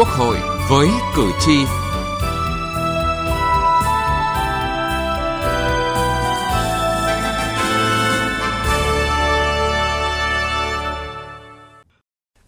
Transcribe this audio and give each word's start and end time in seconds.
Quốc 0.00 0.08
hội 0.08 0.36
với 0.70 0.88
cử 1.16 1.30
tri. 1.40 1.52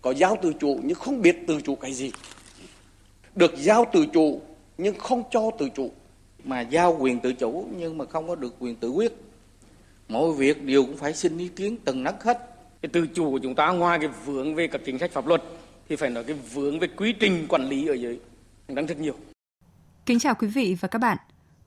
Có 0.03 0.11
giao 0.11 0.37
tự 0.43 0.53
chủ 0.61 0.81
nhưng 0.83 0.95
không 0.95 1.23
biết 1.23 1.37
tự 1.47 1.61
chủ 1.61 1.75
cái 1.75 1.93
gì. 1.93 2.13
Được 3.35 3.55
giao 3.57 3.87
tự 3.93 4.07
chủ 4.13 4.41
nhưng 4.79 4.99
không 4.99 5.23
cho 5.31 5.51
tự 5.59 5.69
chủ. 5.75 5.91
Mà 6.45 6.61
giao 6.61 6.97
quyền 7.01 7.21
tự 7.21 7.33
chủ 7.33 7.67
nhưng 7.77 7.99
mà 7.99 8.05
không 8.05 8.29
có 8.29 8.35
được 8.35 8.55
quyền 8.59 8.77
tự 8.77 8.91
quyết. 8.91 9.13
Mọi 10.09 10.33
việc 10.33 10.63
đều 10.65 10.85
cũng 10.85 10.97
phải 10.97 11.15
xin 11.15 11.39
ý 11.39 11.49
kiến 11.49 11.77
từng 11.85 12.03
nấc 12.03 12.25
hết. 12.25 12.39
Cái 12.83 12.91
tự 12.93 13.07
chủ 13.15 13.31
của 13.31 13.39
chúng 13.43 13.55
ta 13.55 13.71
ngoài 13.71 13.99
cái 13.99 14.09
vướng 14.25 14.55
về 14.55 14.67
các 14.67 14.81
chính 14.85 14.99
sách 14.99 15.13
pháp 15.13 15.27
luật 15.27 15.43
thì 15.93 15.97
phải 15.97 16.11
nói 16.11 16.25
cái 16.25 16.37
vướng 16.53 16.79
về 16.79 16.89
quy 16.97 17.13
trình 17.13 17.47
quản 17.49 17.69
lý 17.69 17.87
ở 17.87 17.95
dưới 17.95 18.19
đang 18.69 18.87
rất 18.87 18.99
nhiều. 18.99 19.15
Kính 20.07 20.19
chào 20.19 20.35
quý 20.35 20.49
vị 20.49 20.77
và 20.81 20.89
các 20.89 20.99
bạn. 20.99 21.19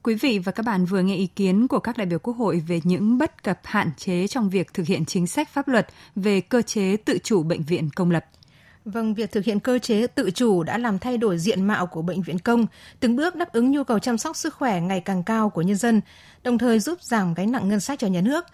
Quý 0.04 0.16
vị 0.16 0.40
và 0.40 0.52
các 0.52 0.66
bạn 0.66 0.86
vừa 0.86 1.02
nghe 1.02 1.16
ý 1.16 1.28
kiến 1.28 1.68
của 1.68 1.80
các 1.80 1.98
đại 1.98 2.06
biểu 2.06 2.20
Quốc 2.20 2.34
hội 2.34 2.64
về 2.68 2.82
những 2.84 3.18
bất 3.18 3.44
cập 3.44 3.60
hạn 3.64 3.92
chế 3.98 4.28
trong 4.28 4.50
việc 4.50 4.74
thực 4.74 4.88
hiện 4.88 5.06
chính 5.06 5.28
sách 5.28 5.50
pháp 5.50 5.68
luật 5.68 5.88
về 6.16 6.42
cơ 6.42 6.62
chế 6.62 6.98
tự 6.98 7.18
chủ 7.24 7.44
bệnh 7.44 7.62
viện 7.64 7.90
công 7.96 8.12
lập. 8.12 8.26
Vâng, 8.86 9.14
việc 9.14 9.32
thực 9.32 9.46
hiện 9.46 9.60
cơ 9.60 9.80
chế 9.80 10.08
tự 10.08 10.32
chủ 10.32 10.64
đã 10.64 10.78
làm 10.78 11.00
thay 11.00 11.18
đổi 11.18 11.38
diện 11.38 11.68
mạo 11.68 11.88
của 11.88 12.02
bệnh 12.02 12.22
viện 12.22 12.40
công, 12.40 12.66
từng 13.00 13.16
bước 13.16 13.36
đáp 13.36 13.54
ứng 13.54 13.72
nhu 13.72 13.84
cầu 13.84 14.00
chăm 14.00 14.18
sóc 14.18 14.38
sức 14.38 14.54
khỏe 14.54 14.82
ngày 14.82 15.00
càng 15.00 15.24
cao 15.24 15.50
của 15.50 15.62
nhân 15.62 15.78
dân, 15.78 16.02
đồng 16.44 16.58
thời 16.58 16.80
giúp 16.80 17.02
giảm 17.02 17.34
gánh 17.34 17.52
nặng 17.52 17.70
ngân 17.70 17.80
sách 17.80 18.00
cho 18.00 18.08
nhà 18.08 18.22
nước. 18.22 18.46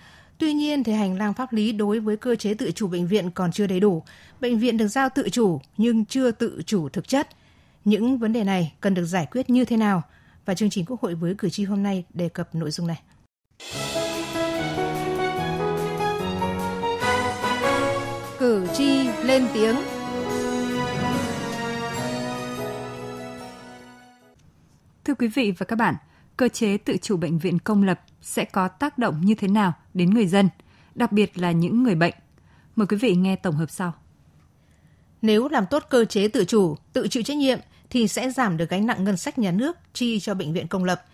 Tuy 0.42 0.54
nhiên 0.54 0.84
thì 0.84 0.94
hành 0.94 1.18
lang 1.18 1.34
pháp 1.34 1.54
lý 1.54 1.72
đối 1.72 2.00
với 2.00 2.18
cơ 2.18 2.36
chế 2.36 2.54
tự 2.54 2.72
chủ 2.72 2.88
bệnh 2.88 3.08
viện 3.08 3.32
còn 3.32 3.52
chưa 3.52 3.68
đầy 3.68 3.80
đủ. 3.80 4.04
Bệnh 4.40 4.60
viện 4.60 4.78
được 4.78 4.88
giao 4.88 5.10
tự 5.16 5.30
chủ 5.30 5.62
nhưng 5.78 6.06
chưa 6.06 6.32
tự 6.32 6.62
chủ 6.66 6.90
thực 6.90 7.08
chất. 7.08 7.28
Những 7.86 8.18
vấn 8.18 8.34
đề 8.34 8.44
này 8.44 8.74
cần 8.82 8.94
được 8.94 9.06
giải 9.06 9.28
quyết 9.32 9.50
như 9.50 9.66
thế 9.66 9.78
nào? 9.78 10.02
Và 10.46 10.54
chương 10.54 10.70
trình 10.70 10.86
Quốc 10.86 11.02
hội 11.02 11.16
với 11.16 11.36
cử 11.38 11.50
tri 11.50 11.64
hôm 11.64 11.84
nay 11.84 12.06
đề 12.14 12.30
cập 12.30 12.56
nội 12.56 12.72
dung 12.72 12.88
này. 12.88 13.02
Cử 18.40 18.68
tri 18.74 19.08
lên 19.24 19.48
tiếng 19.54 19.76
Thưa 25.06 25.14
quý 25.14 25.28
vị 25.28 25.54
và 25.58 25.66
các 25.66 25.76
bạn, 25.76 25.96
cơ 26.38 26.50
chế 26.50 26.78
tự 26.78 26.98
chủ 27.02 27.18
bệnh 27.18 27.40
viện 27.40 27.60
công 27.60 27.84
lập 27.84 28.02
sẽ 28.22 28.46
có 28.46 28.68
tác 28.68 28.98
động 28.98 29.22
như 29.22 29.36
thế 29.36 29.48
nào 29.48 29.74
đến 29.94 30.10
người 30.10 30.28
dân, 30.28 30.50
đặc 30.96 31.12
biệt 31.12 31.38
là 31.38 31.52
những 31.52 31.84
người 31.84 31.96
bệnh. 31.96 32.14
Mời 32.76 32.88
quý 32.88 32.98
vị 32.98 33.16
nghe 33.16 33.36
tổng 33.36 33.56
hợp 33.56 33.72
sau. 33.72 33.94
Nếu 35.22 35.48
làm 35.48 35.66
tốt 35.70 35.84
cơ 35.90 36.06
chế 36.06 36.28
tự 36.28 36.46
chủ, 36.46 36.76
tự 36.94 37.08
chịu 37.08 37.24
trách 37.24 37.38
nhiệm 37.38 37.60
thì 37.90 38.08
sẽ 38.08 38.32
giảm 38.32 38.58
được 38.58 38.70
gánh 38.70 38.86
nặng 38.86 39.04
ngân 39.04 39.18
sách 39.18 39.40
nhà 39.40 39.52
nước 39.52 39.78
chi 39.94 40.20
cho 40.20 40.34
bệnh 40.34 40.54
viện 40.54 40.68
công 40.68 40.84
lập. 40.84 41.06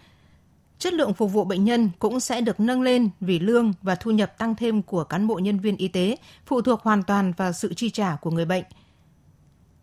Chất 0.80 0.94
lượng 0.94 1.14
phục 1.14 1.34
vụ 1.34 1.44
bệnh 1.44 1.66
nhân 1.66 1.90
cũng 2.00 2.20
sẽ 2.20 2.42
được 2.42 2.60
nâng 2.60 2.82
lên 2.82 3.10
vì 3.20 3.40
lương 3.40 3.74
và 3.82 3.96
thu 3.96 4.12
nhập 4.12 4.38
tăng 4.38 4.56
thêm 4.56 4.82
của 4.82 5.04
cán 5.04 5.28
bộ 5.28 5.36
nhân 5.36 5.60
viên 5.60 5.78
y 5.78 5.88
tế 5.88 6.18
phụ 6.46 6.62
thuộc 6.62 6.82
hoàn 6.82 7.04
toàn 7.04 7.34
vào 7.38 7.54
sự 7.54 7.74
chi 7.74 7.90
trả 7.90 8.16
của 8.16 8.32
người 8.32 8.46
bệnh. 8.46 8.64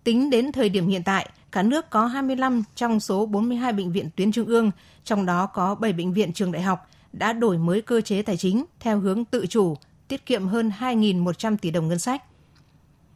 Tính 0.04 0.30
đến 0.30 0.52
thời 0.52 0.68
điểm 0.68 0.88
hiện 0.88 1.02
tại, 1.02 1.28
cả 1.52 1.62
nước 1.62 1.90
có 1.90 2.06
25 2.06 2.62
trong 2.74 3.00
số 3.00 3.26
42 3.26 3.72
bệnh 3.72 3.92
viện 3.92 4.08
tuyến 4.16 4.32
trung 4.32 4.46
ương, 4.46 4.70
trong 5.04 5.26
đó 5.26 5.46
có 5.46 5.74
7 5.74 5.92
bệnh 5.92 6.12
viện 6.12 6.32
trường 6.32 6.52
đại 6.52 6.62
học 6.62 6.88
đã 7.12 7.32
đổi 7.32 7.58
mới 7.58 7.82
cơ 7.82 8.00
chế 8.00 8.22
tài 8.22 8.36
chính 8.36 8.64
theo 8.80 9.00
hướng 9.00 9.24
tự 9.24 9.46
chủ, 9.46 9.76
tiết 10.08 10.26
kiệm 10.26 10.46
hơn 10.46 10.72
2.100 10.78 11.56
tỷ 11.56 11.70
đồng 11.70 11.88
ngân 11.88 11.98
sách. 11.98 12.22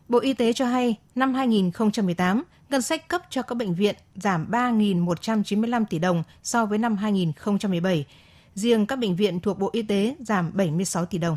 Bộ 0.08 0.18
Y 0.18 0.32
tế 0.32 0.52
cho 0.52 0.66
hay, 0.66 0.96
năm 1.14 1.34
2018, 1.34 2.44
ngân 2.70 2.82
sách 2.82 3.08
cấp 3.08 3.22
cho 3.30 3.42
các 3.42 3.54
bệnh 3.54 3.74
viện 3.74 3.94
giảm 4.14 4.50
3.195 4.50 5.84
tỷ 5.90 5.98
đồng 5.98 6.22
so 6.42 6.66
với 6.66 6.78
năm 6.78 6.96
2017. 6.96 8.06
Riêng 8.54 8.86
các 8.86 8.98
bệnh 8.98 9.16
viện 9.16 9.40
thuộc 9.40 9.58
Bộ 9.58 9.70
Y 9.72 9.82
tế 9.82 10.16
giảm 10.18 10.50
76 10.54 11.06
tỷ 11.06 11.18
đồng. 11.18 11.36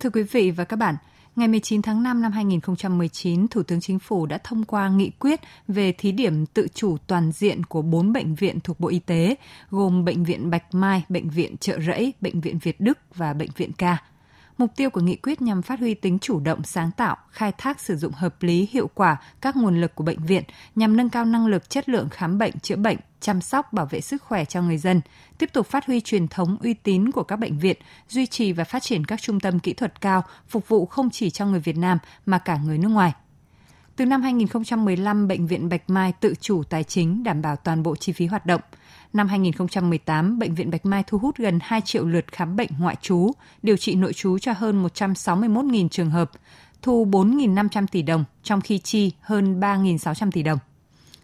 Thưa 0.00 0.10
quý 0.10 0.22
vị 0.22 0.50
và 0.50 0.64
các 0.64 0.76
bạn, 0.76 0.96
ngày 1.36 1.48
19 1.48 1.82
tháng 1.82 2.02
5 2.02 2.22
năm 2.22 2.32
2019, 2.32 3.48
Thủ 3.48 3.62
tướng 3.62 3.80
Chính 3.80 3.98
phủ 3.98 4.26
đã 4.26 4.38
thông 4.44 4.64
qua 4.64 4.88
nghị 4.88 5.10
quyết 5.10 5.40
về 5.68 5.92
thí 5.92 6.12
điểm 6.12 6.46
tự 6.46 6.66
chủ 6.74 6.96
toàn 7.06 7.32
diện 7.32 7.64
của 7.64 7.82
4 7.82 8.12
bệnh 8.12 8.34
viện 8.34 8.60
thuộc 8.60 8.80
Bộ 8.80 8.88
Y 8.88 8.98
tế, 8.98 9.34
gồm 9.70 10.04
Bệnh 10.04 10.24
viện 10.24 10.50
Bạch 10.50 10.74
Mai, 10.74 11.02
Bệnh 11.08 11.28
viện 11.28 11.56
Trợ 11.56 11.78
Rẫy, 11.86 12.12
Bệnh 12.20 12.40
viện 12.40 12.58
Việt 12.62 12.80
Đức 12.80 12.98
và 13.14 13.32
Bệnh 13.32 13.50
viện 13.56 13.72
Ca. 13.72 14.09
Mục 14.60 14.76
tiêu 14.76 14.90
của 14.90 15.00
nghị 15.00 15.16
quyết 15.16 15.42
nhằm 15.42 15.62
phát 15.62 15.80
huy 15.80 15.94
tính 15.94 16.18
chủ 16.18 16.40
động, 16.40 16.64
sáng 16.64 16.90
tạo, 16.96 17.16
khai 17.30 17.52
thác 17.58 17.80
sử 17.80 17.96
dụng 17.96 18.12
hợp 18.12 18.42
lý, 18.42 18.68
hiệu 18.72 18.90
quả 18.94 19.16
các 19.40 19.56
nguồn 19.56 19.80
lực 19.80 19.94
của 19.94 20.04
bệnh 20.04 20.26
viện 20.26 20.42
nhằm 20.74 20.96
nâng 20.96 21.10
cao 21.10 21.24
năng 21.24 21.46
lực, 21.46 21.70
chất 21.70 21.88
lượng 21.88 22.08
khám 22.08 22.38
bệnh, 22.38 22.58
chữa 22.58 22.76
bệnh, 22.76 22.96
chăm 23.20 23.40
sóc, 23.40 23.72
bảo 23.72 23.86
vệ 23.86 24.00
sức 24.00 24.22
khỏe 24.22 24.44
cho 24.44 24.62
người 24.62 24.78
dân, 24.78 25.00
tiếp 25.38 25.50
tục 25.52 25.66
phát 25.66 25.86
huy 25.86 26.00
truyền 26.00 26.28
thống 26.28 26.56
uy 26.62 26.74
tín 26.74 27.10
của 27.10 27.22
các 27.22 27.36
bệnh 27.36 27.58
viện, 27.58 27.76
duy 28.08 28.26
trì 28.26 28.52
và 28.52 28.64
phát 28.64 28.82
triển 28.82 29.04
các 29.04 29.22
trung 29.22 29.40
tâm 29.40 29.58
kỹ 29.58 29.72
thuật 29.72 30.00
cao, 30.00 30.24
phục 30.48 30.68
vụ 30.68 30.86
không 30.86 31.10
chỉ 31.10 31.30
cho 31.30 31.46
người 31.46 31.60
Việt 31.60 31.76
Nam 31.76 31.98
mà 32.26 32.38
cả 32.38 32.58
người 32.64 32.78
nước 32.78 32.88
ngoài. 32.88 33.12
Từ 33.96 34.04
năm 34.04 34.22
2015, 34.22 35.28
Bệnh 35.28 35.46
viện 35.46 35.68
Bạch 35.68 35.90
Mai 35.90 36.12
tự 36.12 36.34
chủ 36.40 36.62
tài 36.62 36.84
chính 36.84 37.24
đảm 37.24 37.42
bảo 37.42 37.56
toàn 37.56 37.82
bộ 37.82 37.96
chi 37.96 38.12
phí 38.12 38.26
hoạt 38.26 38.46
động– 38.46 38.60
Năm 39.12 39.28
2018, 39.28 40.38
Bệnh 40.38 40.54
viện 40.54 40.70
Bạch 40.70 40.86
Mai 40.86 41.04
thu 41.06 41.18
hút 41.18 41.36
gần 41.36 41.58
2 41.62 41.80
triệu 41.80 42.06
lượt 42.06 42.32
khám 42.32 42.56
bệnh 42.56 42.68
ngoại 42.78 42.96
trú, 43.02 43.30
điều 43.62 43.76
trị 43.76 43.94
nội 43.94 44.12
trú 44.12 44.38
cho 44.38 44.52
hơn 44.52 44.84
161.000 44.84 45.88
trường 45.88 46.10
hợp, 46.10 46.30
thu 46.82 47.06
4.500 47.06 47.86
tỷ 47.86 48.02
đồng, 48.02 48.24
trong 48.42 48.60
khi 48.60 48.78
chi 48.78 49.12
hơn 49.20 49.60
3.600 49.60 50.30
tỷ 50.30 50.42
đồng. 50.42 50.58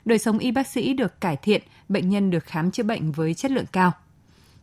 Đời 0.05 0.19
sống 0.19 0.39
y 0.39 0.51
bác 0.51 0.67
sĩ 0.67 0.93
được 0.93 1.21
cải 1.21 1.37
thiện, 1.37 1.63
bệnh 1.89 2.09
nhân 2.09 2.31
được 2.31 2.45
khám 2.45 2.71
chữa 2.71 2.83
bệnh 2.83 3.13
với 3.13 3.35
chất 3.35 3.51
lượng 3.51 3.65
cao. 3.73 3.93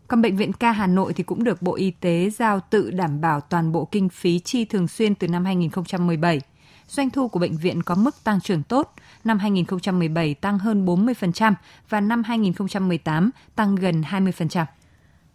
Còn 0.07 0.21
Bệnh 0.21 0.35
viện 0.35 0.53
Ca 0.53 0.71
Hà 0.71 0.87
Nội 0.87 1.13
thì 1.13 1.23
cũng 1.23 1.43
được 1.43 1.61
Bộ 1.61 1.75
Y 1.75 1.91
tế 1.91 2.29
giao 2.29 2.59
tự 2.69 2.91
đảm 2.91 3.21
bảo 3.21 3.41
toàn 3.41 3.71
bộ 3.71 3.85
kinh 3.85 4.09
phí 4.09 4.39
chi 4.39 4.65
thường 4.65 4.87
xuyên 4.87 5.15
từ 5.15 5.27
năm 5.27 5.45
2017 5.45 6.41
doanh 6.89 7.09
thu 7.09 7.27
của 7.27 7.39
bệnh 7.39 7.57
viện 7.57 7.83
có 7.83 7.95
mức 7.95 8.23
tăng 8.23 8.41
trưởng 8.41 8.63
tốt, 8.63 8.93
năm 9.23 9.39
2017 9.39 10.33
tăng 10.33 10.59
hơn 10.59 10.85
40% 10.85 11.53
và 11.89 12.01
năm 12.01 12.23
2018 12.23 13.31
tăng 13.55 13.75
gần 13.75 14.01
20%. 14.01 14.65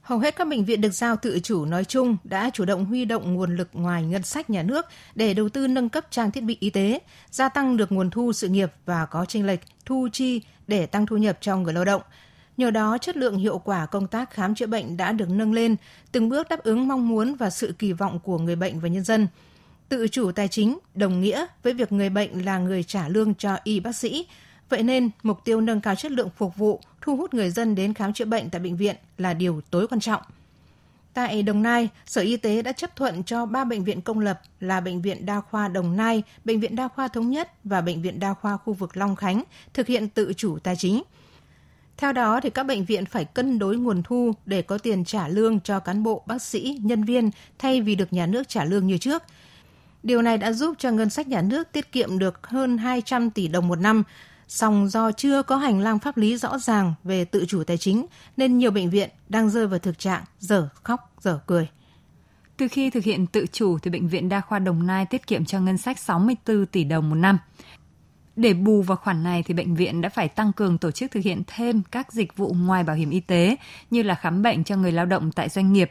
Hầu 0.03 0.19
hết 0.19 0.36
các 0.36 0.48
bệnh 0.48 0.64
viện 0.64 0.81
được 0.81 0.91
giao 0.91 1.16
tự 1.16 1.41
chủ 1.42 1.64
nói 1.64 1.84
chung 1.84 2.16
đã 2.25 2.50
chủ 2.50 2.64
động 2.64 2.84
huy 2.84 3.04
động 3.04 3.34
nguồn 3.34 3.56
lực 3.56 3.69
ngoài 3.72 4.03
ngân 4.03 4.22
sách 4.22 4.50
nhà 4.50 4.62
nước 4.62 4.86
để 5.14 5.34
đầu 5.34 5.48
tư 5.48 5.66
nâng 5.66 5.88
cấp 5.88 6.06
trang 6.10 6.31
thiết 6.31 6.41
bị 6.41 6.56
y 6.60 6.70
tế, 6.70 7.00
gia 7.31 7.48
tăng 7.48 7.76
được 7.76 7.92
nguồn 7.92 8.10
thu 8.10 8.32
sự 8.32 8.48
nghiệp 8.48 8.72
và 8.86 9.06
có 9.06 9.25
chênh 9.25 9.47
lệch 9.47 9.60
thu 9.84 10.09
chi 10.12 10.42
để 10.66 10.86
tăng 10.86 11.06
thu 11.06 11.16
nhập 11.16 11.38
cho 11.41 11.56
người 11.56 11.72
lao 11.72 11.84
động. 11.84 12.03
Nhờ 12.56 12.70
đó, 12.70 12.98
chất 12.98 13.16
lượng 13.16 13.36
hiệu 13.36 13.59
quả 13.59 13.86
công 13.86 14.06
tác 14.06 14.30
khám 14.30 14.54
chữa 14.54 14.66
bệnh 14.66 14.97
đã 14.97 15.12
được 15.12 15.30
nâng 15.30 15.53
lên, 15.53 15.76
từng 16.12 16.28
bước 16.28 16.48
đáp 16.48 16.62
ứng 16.62 16.88
mong 16.88 17.09
muốn 17.09 17.34
và 17.34 17.50
sự 17.50 17.75
kỳ 17.78 17.92
vọng 17.92 18.19
của 18.20 18.38
người 18.38 18.56
bệnh 18.56 18.80
và 18.80 18.88
nhân 18.88 19.04
dân– 19.04 19.26
Tự 19.88 20.09
chủ 20.09 20.32
tài 20.32 20.49
chính 20.49 20.78
đồng 20.94 21.21
nghĩa 21.21 21.47
với 21.62 21.72
việc 21.72 21.93
người 21.93 22.10
bệnh 22.10 22.44
là 22.44 22.59
người 22.59 22.82
trả 22.82 23.09
lương 23.09 23.34
cho 23.34 23.59
y 23.65 23.81
bác 23.81 23.97
sĩ. 23.97 24.26
Vậy 24.69 24.82
nên, 24.82 25.10
mục 25.22 25.44
tiêu 25.44 25.60
nâng 25.60 25.81
cao 25.81 25.94
chất 25.94 26.12
lượng 26.12 26.31
phục 26.37 26.56
vụ, 26.56 26.81
thu 27.00 27.16
hút 27.16 27.34
người 27.34 27.50
dân 27.50 27.75
đến 27.75 27.94
khám 27.94 28.12
chữa 28.12 28.25
bệnh 28.25 28.50
tại 28.50 28.60
bệnh 28.60 28.77
viện 28.77 28.97
là 29.19 29.34
điều 29.34 29.60
tối 29.71 29.87
quan 29.88 30.00
trọng. 30.00 30.22
Tại 31.15 31.43
Đồng 31.43 31.62
Nai, 31.62 31.88
Sở 32.06 32.21
Y 32.21 32.37
tế 32.37 32.62
đã 32.62 32.72
chấp 32.72 32.97
thuận 32.97 33.22
cho 33.22 33.47
3 33.47 33.65
bệnh 33.65 33.84
viện 33.84 34.00
công 34.00 34.21
lập 34.21 34.41
là 34.60 34.81
Bệnh 34.81 35.03
viện 35.03 35.27
Đa 35.27 35.41
khoa 35.41 35.69
Đồng 35.69 35.97
Nai, 35.97 36.22
Bệnh 36.44 36.60
viện 36.60 36.77
Đa 36.77 36.88
khoa 36.88 37.09
Thống 37.09 37.31
nhất 37.31 37.50
và 37.65 37.81
Bệnh 37.81 38.03
viện 38.03 38.21
Đa 38.21 38.34
khoa 38.34 38.56
khu 38.56 38.72
vực 38.72 38.97
Long 38.97 39.16
Khánh 39.16 39.43
thực 39.75 39.87
hiện 39.87 40.09
tự 40.09 40.32
chủ 40.37 40.59
tài 40.59 40.77
chính. 40.77 41.03
Theo 41.97 42.12
đó, 42.12 42.41
thì 42.43 42.50
các 42.50 42.62
bệnh 42.62 42.84
viện 42.84 43.06
phải 43.06 43.25
cân 43.25 43.59
đối 43.59 43.77
nguồn 43.77 44.03
thu 44.03 44.32
để 44.47 44.62
có 44.62 44.78
tiền 44.78 45.04
trả 45.04 45.28
lương 45.28 45.60
cho 45.60 45.81
cán 45.81 46.03
bộ, 46.03 46.22
bác 46.27 46.42
sĩ, 46.42 46.78
nhân 46.83 47.04
viên 47.04 47.30
thay 47.59 47.80
vì 47.80 47.95
được 47.95 48.13
nhà 48.13 48.27
nước 48.27 48.48
trả 48.48 48.65
lương 48.65 48.86
như 48.86 48.98
trước– 48.98 49.22
Điều 50.03 50.22
này 50.22 50.39
đã 50.39 50.53
giúp 50.53 50.74
cho 50.78 50.91
ngân 50.91 51.10
sách 51.10 51.28
nhà 51.28 51.42
nước 51.42 51.72
tiết 51.72 51.92
kiệm 51.92 52.18
được 52.18 52.47
hơn 52.47 52.78
200 52.78 53.30
tỷ 53.30 53.48
đồng 53.48 53.68
một 53.68 53.78
năm, 53.80 54.03
song 54.48 54.89
do 54.89 55.12
chưa 55.12 55.42
có 55.42 55.56
hành 55.56 55.80
lang 55.80 55.98
pháp 55.98 56.16
lý 56.16 56.36
rõ 56.36 56.59
ràng 56.59 56.95
về 57.04 57.24
tự 57.24 57.45
chủ 57.48 57.65
tài 57.65 57.78
chính 57.78 58.06
nên 58.36 58.59
nhiều 58.59 58.71
bệnh 58.71 58.91
viện 58.91 59.10
đang 59.28 59.50
rơi 59.50 59.66
vào 59.66 59.78
thực 59.78 59.98
trạng 59.98 60.24
dở 60.39 60.68
khóc 60.83 61.12
dở 61.21 61.41
cười. 61.47 61.68
Từ 62.56 62.68
khi 62.68 62.91
thực 62.91 63.04
hiện 63.04 63.27
tự 63.27 63.47
chủ 63.53 63.78
thì 63.78 63.91
bệnh 63.91 64.09
viện 64.09 64.28
Đa 64.28 64.41
khoa 64.41 64.59
Đồng 64.59 64.86
Nai 64.86 65.06
tiết 65.06 65.27
kiệm 65.27 65.45
cho 65.45 65.60
ngân 65.60 65.78
sách 65.78 65.98
64 65.98 66.66
tỷ 66.66 66.84
đồng 66.84 67.10
một 67.10 67.16
năm. 67.16 67.39
Để 68.36 68.54
bù 68.54 68.83
vào 68.83 68.97
khoản 68.97 69.22
này 69.22 69.42
thì 69.42 69.54
bệnh 69.54 69.74
viện 69.74 70.01
đã 70.01 70.09
phải 70.09 70.28
tăng 70.28 70.53
cường 70.53 70.78
tổ 70.78 70.91
chức 70.91 71.10
thực 71.10 71.24
hiện 71.24 71.42
thêm 71.47 71.83
các 71.91 72.12
dịch 72.12 72.36
vụ 72.36 72.54
ngoài 72.59 72.84
bảo 72.84 72.97
hiểm 72.97 73.10
y 73.10 73.21
tế 73.21 73.56
như 73.91 74.03
là 74.03 74.15
khám 74.15 74.42
bệnh 74.42 74.65
cho 74.65 74.77
người 74.77 74.92
lao 74.92 75.06
động 75.06 75.33
tại 75.33 75.48
doanh 75.48 75.72
nghiệp, 75.72 75.91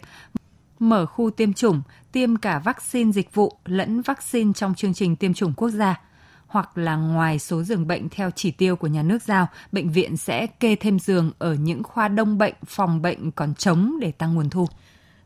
mở 0.80 1.06
khu 1.06 1.30
tiêm 1.30 1.54
chủng, 1.54 1.82
tiêm 2.12 2.36
cả 2.36 2.60
vaccine 2.60 3.12
dịch 3.12 3.34
vụ 3.34 3.54
lẫn 3.66 4.02
vaccine 4.02 4.54
trong 4.54 4.76
chương 4.76 4.94
trình 4.94 5.16
tiêm 5.16 5.34
chủng 5.34 5.54
quốc 5.54 5.70
gia 5.70 6.02
hoặc 6.48 6.78
là 6.78 6.96
ngoài 6.96 7.40
số 7.40 7.64
giường 7.64 7.88
bệnh 7.88 8.10
theo 8.10 8.32
chỉ 8.36 8.52
tiêu 8.52 8.76
của 8.76 8.88
nhà 8.88 9.04
nước 9.04 9.24
giao, 9.24 9.48
bệnh 9.72 9.92
viện 9.92 10.18
sẽ 10.18 10.48
kê 10.48 10.76
thêm 10.76 11.00
giường 11.00 11.32
ở 11.40 11.54
những 11.54 11.84
khoa 11.84 12.08
đông 12.08 12.38
bệnh, 12.38 12.54
phòng 12.66 13.02
bệnh 13.02 13.32
còn 13.32 13.54
trống 13.56 13.98
để 14.02 14.12
tăng 14.12 14.36
nguồn 14.36 14.50
thu. 14.50 14.68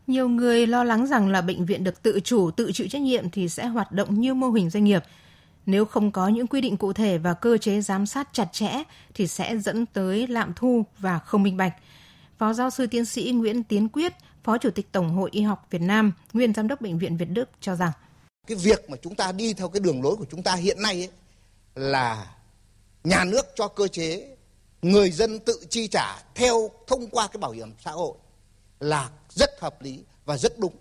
Nhiều 0.08 0.30
người 0.30 0.68
lo 0.68 0.84
lắng 0.84 1.08
rằng 1.08 1.28
là 1.30 1.42
bệnh 1.42 1.66
viện 1.66 1.84
được 1.84 2.04
tự 2.04 2.20
chủ, 2.24 2.52
tự 2.52 2.72
chịu 2.72 2.88
trách 2.88 3.02
nhiệm 3.02 3.30
thì 3.30 3.50
sẽ 3.50 3.66
hoạt 3.66 3.92
động 3.92 4.20
như 4.20 4.34
mô 4.34 4.50
hình 4.50 4.70
doanh 4.70 4.84
nghiệp. 4.84 5.04
Nếu 5.66 5.86
không 5.86 6.12
có 6.12 6.28
những 6.28 6.48
quy 6.48 6.62
định 6.62 6.78
cụ 6.78 6.94
thể 6.94 7.18
và 7.18 7.34
cơ 7.34 7.58
chế 7.58 7.82
giám 7.82 8.06
sát 8.06 8.30
chặt 8.34 8.50
chẽ 8.52 8.84
thì 9.14 9.28
sẽ 9.28 9.58
dẫn 9.58 9.86
tới 9.86 10.28
lạm 10.28 10.54
thu 10.56 10.86
và 11.00 11.20
không 11.20 11.44
minh 11.44 11.58
bạch. 11.58 11.74
Phó 12.38 12.54
giáo 12.54 12.70
sư 12.70 12.88
tiến 12.88 13.06
sĩ 13.06 13.32
Nguyễn 13.32 13.64
Tiến 13.64 13.90
Quyết, 13.90 14.14
Phó 14.44 14.58
Chủ 14.58 14.70
tịch 14.72 14.92
Tổng 14.92 15.10
hội 15.10 15.30
Y 15.34 15.42
học 15.42 15.68
Việt 15.70 15.82
Nam, 15.82 16.14
nguyên 16.34 16.54
giám 16.54 16.68
đốc 16.68 16.82
bệnh 16.82 17.00
viện 17.00 17.18
Việt 17.18 17.26
Đức 17.26 17.50
cho 17.62 17.76
rằng. 17.76 17.92
Cái 18.48 18.58
việc 18.58 18.90
mà 18.90 18.98
chúng 19.02 19.16
ta 19.16 19.32
đi 19.32 19.54
theo 19.54 19.70
cái 19.70 19.80
đường 19.80 20.04
lối 20.04 20.16
của 20.16 20.26
chúng 20.32 20.44
ta 20.44 20.56
hiện 20.56 20.82
nay 20.82 20.96
ấy, 20.96 21.10
là 21.76 22.36
nhà 23.04 23.24
nước 23.24 23.46
cho 23.56 23.68
cơ 23.68 23.88
chế 23.88 24.36
người 24.82 25.12
dân 25.12 25.40
tự 25.40 25.60
chi 25.70 25.88
trả 25.88 26.24
theo 26.36 26.72
thông 26.88 27.10
qua 27.10 27.28
cái 27.28 27.38
bảo 27.38 27.52
hiểm 27.52 27.74
xã 27.86 27.92
hội 27.92 28.14
là 28.80 29.10
rất 29.30 29.50
hợp 29.60 29.82
lý 29.82 30.04
và 30.26 30.38
rất 30.38 30.60
đúng. 30.60 30.76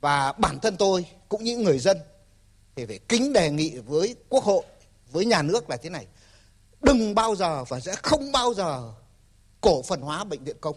Và 0.00 0.32
bản 0.32 0.60
thân 0.60 0.76
tôi 0.76 1.06
cũng 1.28 1.44
như 1.44 1.56
người 1.56 1.78
dân 1.78 1.98
thì 2.76 2.86
phải 2.86 2.98
kính 3.08 3.32
đề 3.32 3.50
nghị 3.50 3.78
với 3.78 4.16
quốc 4.28 4.44
hội 4.44 4.62
với 5.12 5.24
nhà 5.24 5.42
nước 5.42 5.70
là 5.70 5.76
thế 5.76 5.90
này. 5.90 6.06
Đừng 6.82 7.14
bao 7.14 7.36
giờ 7.36 7.64
và 7.64 7.80
sẽ 7.80 7.94
không 8.02 8.32
bao 8.32 8.54
giờ 8.54 8.92
cổ 9.60 9.82
phần 9.82 10.00
hóa 10.00 10.24
bệnh 10.24 10.44
viện 10.44 10.56
công 10.60 10.76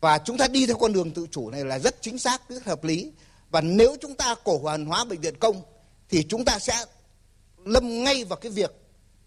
và 0.00 0.18
chúng 0.18 0.38
ta 0.38 0.48
đi 0.48 0.66
theo 0.66 0.76
con 0.76 0.92
đường 0.92 1.10
tự 1.10 1.26
chủ 1.30 1.50
này 1.50 1.64
là 1.64 1.78
rất 1.78 1.96
chính 2.00 2.18
xác 2.18 2.48
rất 2.48 2.64
hợp 2.64 2.84
lý 2.84 3.12
và 3.50 3.60
nếu 3.60 3.96
chúng 4.00 4.14
ta 4.14 4.34
cổ 4.44 4.60
phần 4.64 4.86
hóa 4.86 5.04
bệnh 5.04 5.20
viện 5.20 5.36
công 5.38 5.62
thì 6.08 6.22
chúng 6.22 6.44
ta 6.44 6.58
sẽ 6.58 6.84
lâm 7.64 8.04
ngay 8.04 8.24
vào 8.24 8.36
cái 8.36 8.52
việc 8.52 8.72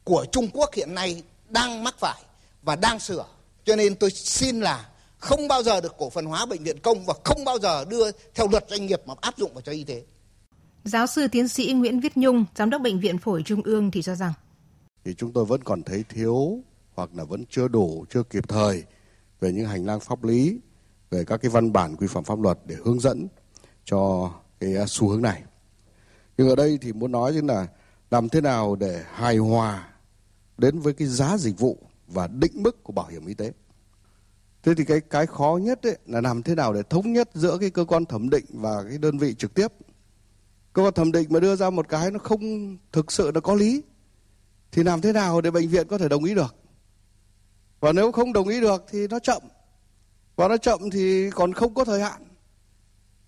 của 0.04 0.26
Trung 0.32 0.50
Quốc 0.54 0.74
hiện 0.74 0.96
nay 0.96 1.24
đang 1.50 1.84
mắc 1.84 1.96
phải 2.00 2.22
và 2.62 2.76
đang 2.76 3.00
sửa. 3.00 3.26
Cho 3.66 3.76
nên 3.76 3.96
tôi 3.96 4.12
xin 4.12 4.60
là 4.60 4.90
không 5.18 5.48
bao 5.48 5.64
giờ 5.64 5.82
được 5.82 5.96
cổ 5.98 6.10
phần 6.10 6.26
hóa 6.26 6.46
bệnh 6.46 6.64
viện 6.64 6.80
công 6.80 7.06
và 7.06 7.14
không 7.24 7.46
bao 7.46 7.60
giờ 7.60 7.86
đưa 7.86 8.12
theo 8.36 8.48
luật 8.48 8.66
doanh 8.70 8.86
nghiệp 8.86 9.02
mà 9.06 9.14
áp 9.22 9.38
dụng 9.38 9.54
vào 9.54 9.62
cho 9.62 9.72
y 9.72 9.84
tế. 9.84 10.04
Giáo 10.84 11.08
sư 11.08 11.28
tiến 11.32 11.48
sĩ 11.48 11.74
Nguyễn 11.74 12.00
Viết 12.00 12.18
Nhung, 12.18 12.46
giám 12.56 12.70
đốc 12.70 12.82
bệnh 12.82 13.00
viện 13.00 13.18
phổi 13.18 13.44
Trung 13.46 13.62
ương 13.62 13.92
thì 13.92 14.02
cho 14.02 14.16
rằng 14.16 14.34
thì 15.06 15.14
chúng 15.18 15.34
tôi 15.34 15.46
vẫn 15.46 15.64
còn 15.64 15.84
thấy 15.84 16.04
thiếu 16.10 16.60
hoặc 16.96 17.10
là 17.16 17.24
vẫn 17.24 17.44
chưa 17.50 17.68
đủ, 17.68 18.06
chưa 18.10 18.24
kịp 18.24 18.50
thời 18.50 18.84
về 19.42 19.52
những 19.52 19.66
hành 19.66 19.86
lang 19.86 20.00
pháp 20.00 20.24
lý, 20.24 20.60
về 21.10 21.24
các 21.26 21.38
cái 21.38 21.52
văn 21.52 21.74
bản 21.74 21.96
quy 21.96 22.08
phạm 22.08 22.24
pháp 22.24 22.40
luật 22.40 22.60
để 22.66 22.76
hướng 22.86 23.00
dẫn 23.00 23.28
cho 23.86 24.32
cái 24.60 24.76
xu 24.88 25.10
hướng 25.10 25.22
này. 25.22 25.44
Nhưng 26.38 26.50
ở 26.50 26.56
đây 26.56 26.78
thì 26.82 26.94
muốn 26.94 27.12
nói 27.12 27.34
là 27.34 27.68
làm 28.12 28.30
thế 28.30 28.42
nào 28.42 28.76
để 28.76 29.04
hài 29.14 29.38
hòa 29.38 29.90
đến 30.58 30.80
với 30.80 30.94
cái 30.94 31.08
giá 31.08 31.38
dịch 31.38 31.60
vụ 31.60 31.78
và 32.08 32.28
định 32.28 32.52
mức 32.56 32.84
của 32.84 32.94
bảo 32.94 33.08
hiểm 33.08 33.26
y 33.26 33.34
tế. 33.34 33.52
Thế 34.64 34.74
thì 34.78 34.86
cái 34.86 35.02
cái 35.02 35.26
khó 35.26 35.60
nhất 35.62 35.88
ấy 35.88 35.98
là 36.06 36.22
làm 36.22 36.44
thế 36.44 36.56
nào 36.56 36.74
để 36.74 36.84
thống 36.90 37.14
nhất 37.14 37.30
giữa 37.34 37.58
cái 37.58 37.70
cơ 37.70 37.86
quan 37.86 38.06
thẩm 38.06 38.30
định 38.30 38.46
và 38.50 38.84
cái 38.90 38.98
đơn 38.98 39.18
vị 39.18 39.34
trực 39.34 39.54
tiếp. 39.54 39.68
Cơ 40.74 40.84
quan 40.84 40.94
thẩm 40.94 41.12
định 41.12 41.28
mà 41.30 41.40
đưa 41.40 41.56
ra 41.56 41.70
một 41.70 41.90
cái 41.90 42.12
nó 42.12 42.20
không 42.20 42.78
thực 42.92 43.12
sự 43.12 43.32
nó 43.34 43.42
có 43.42 43.56
lý 43.56 43.84
thì 44.72 44.84
làm 44.84 45.02
thế 45.02 45.14
nào 45.14 45.42
để 45.42 45.52
bệnh 45.52 45.70
viện 45.70 45.88
có 45.88 45.98
thể 45.98 46.10
đồng 46.10 46.24
ý 46.24 46.36
được? 46.36 46.56
Và 47.82 47.92
nếu 47.92 48.12
không 48.12 48.34
đồng 48.34 48.48
ý 48.48 48.62
được 48.62 48.86
thì 48.92 49.08
nó 49.08 49.20
chậm. 49.20 49.42
Và 50.36 50.48
nó 50.48 50.58
chậm 50.58 50.90
thì 50.90 51.30
còn 51.30 51.54
không 51.54 51.74
có 51.74 51.86
thời 51.86 52.02
hạn. 52.02 52.22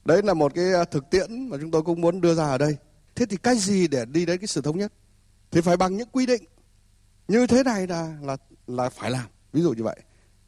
Đấy 0.06 0.22
là 0.24 0.34
một 0.34 0.52
cái 0.56 0.74
à, 0.74 0.84
thực 0.84 1.10
tiễn 1.10 1.50
mà 1.50 1.58
chúng 1.62 1.72
tôi 1.72 1.82
cũng 1.82 2.02
muốn 2.02 2.22
đưa 2.22 2.36
ra 2.36 2.46
ở 2.46 2.58
đây. 2.58 2.78
Thế 3.16 3.26
thì 3.26 3.38
cái 3.38 3.56
gì 3.56 3.88
để 3.88 4.06
đi 4.06 4.26
đến 4.26 4.40
cái 4.40 4.48
sự 4.48 4.62
thống 4.62 4.78
nhất? 4.78 4.94
Thì 5.52 5.62
phải 5.62 5.78
bằng 5.78 5.98
những 5.98 6.10
quy 6.12 6.26
định 6.26 6.44
như 7.28 7.48
thế 7.48 7.64
này 7.64 7.88
là 7.88 8.18
là 8.22 8.38
là 8.68 8.90
phải 8.90 9.12
làm. 9.12 9.26
Ví 9.54 9.62
dụ 9.62 9.74
như 9.74 9.84
vậy. 9.84 10.00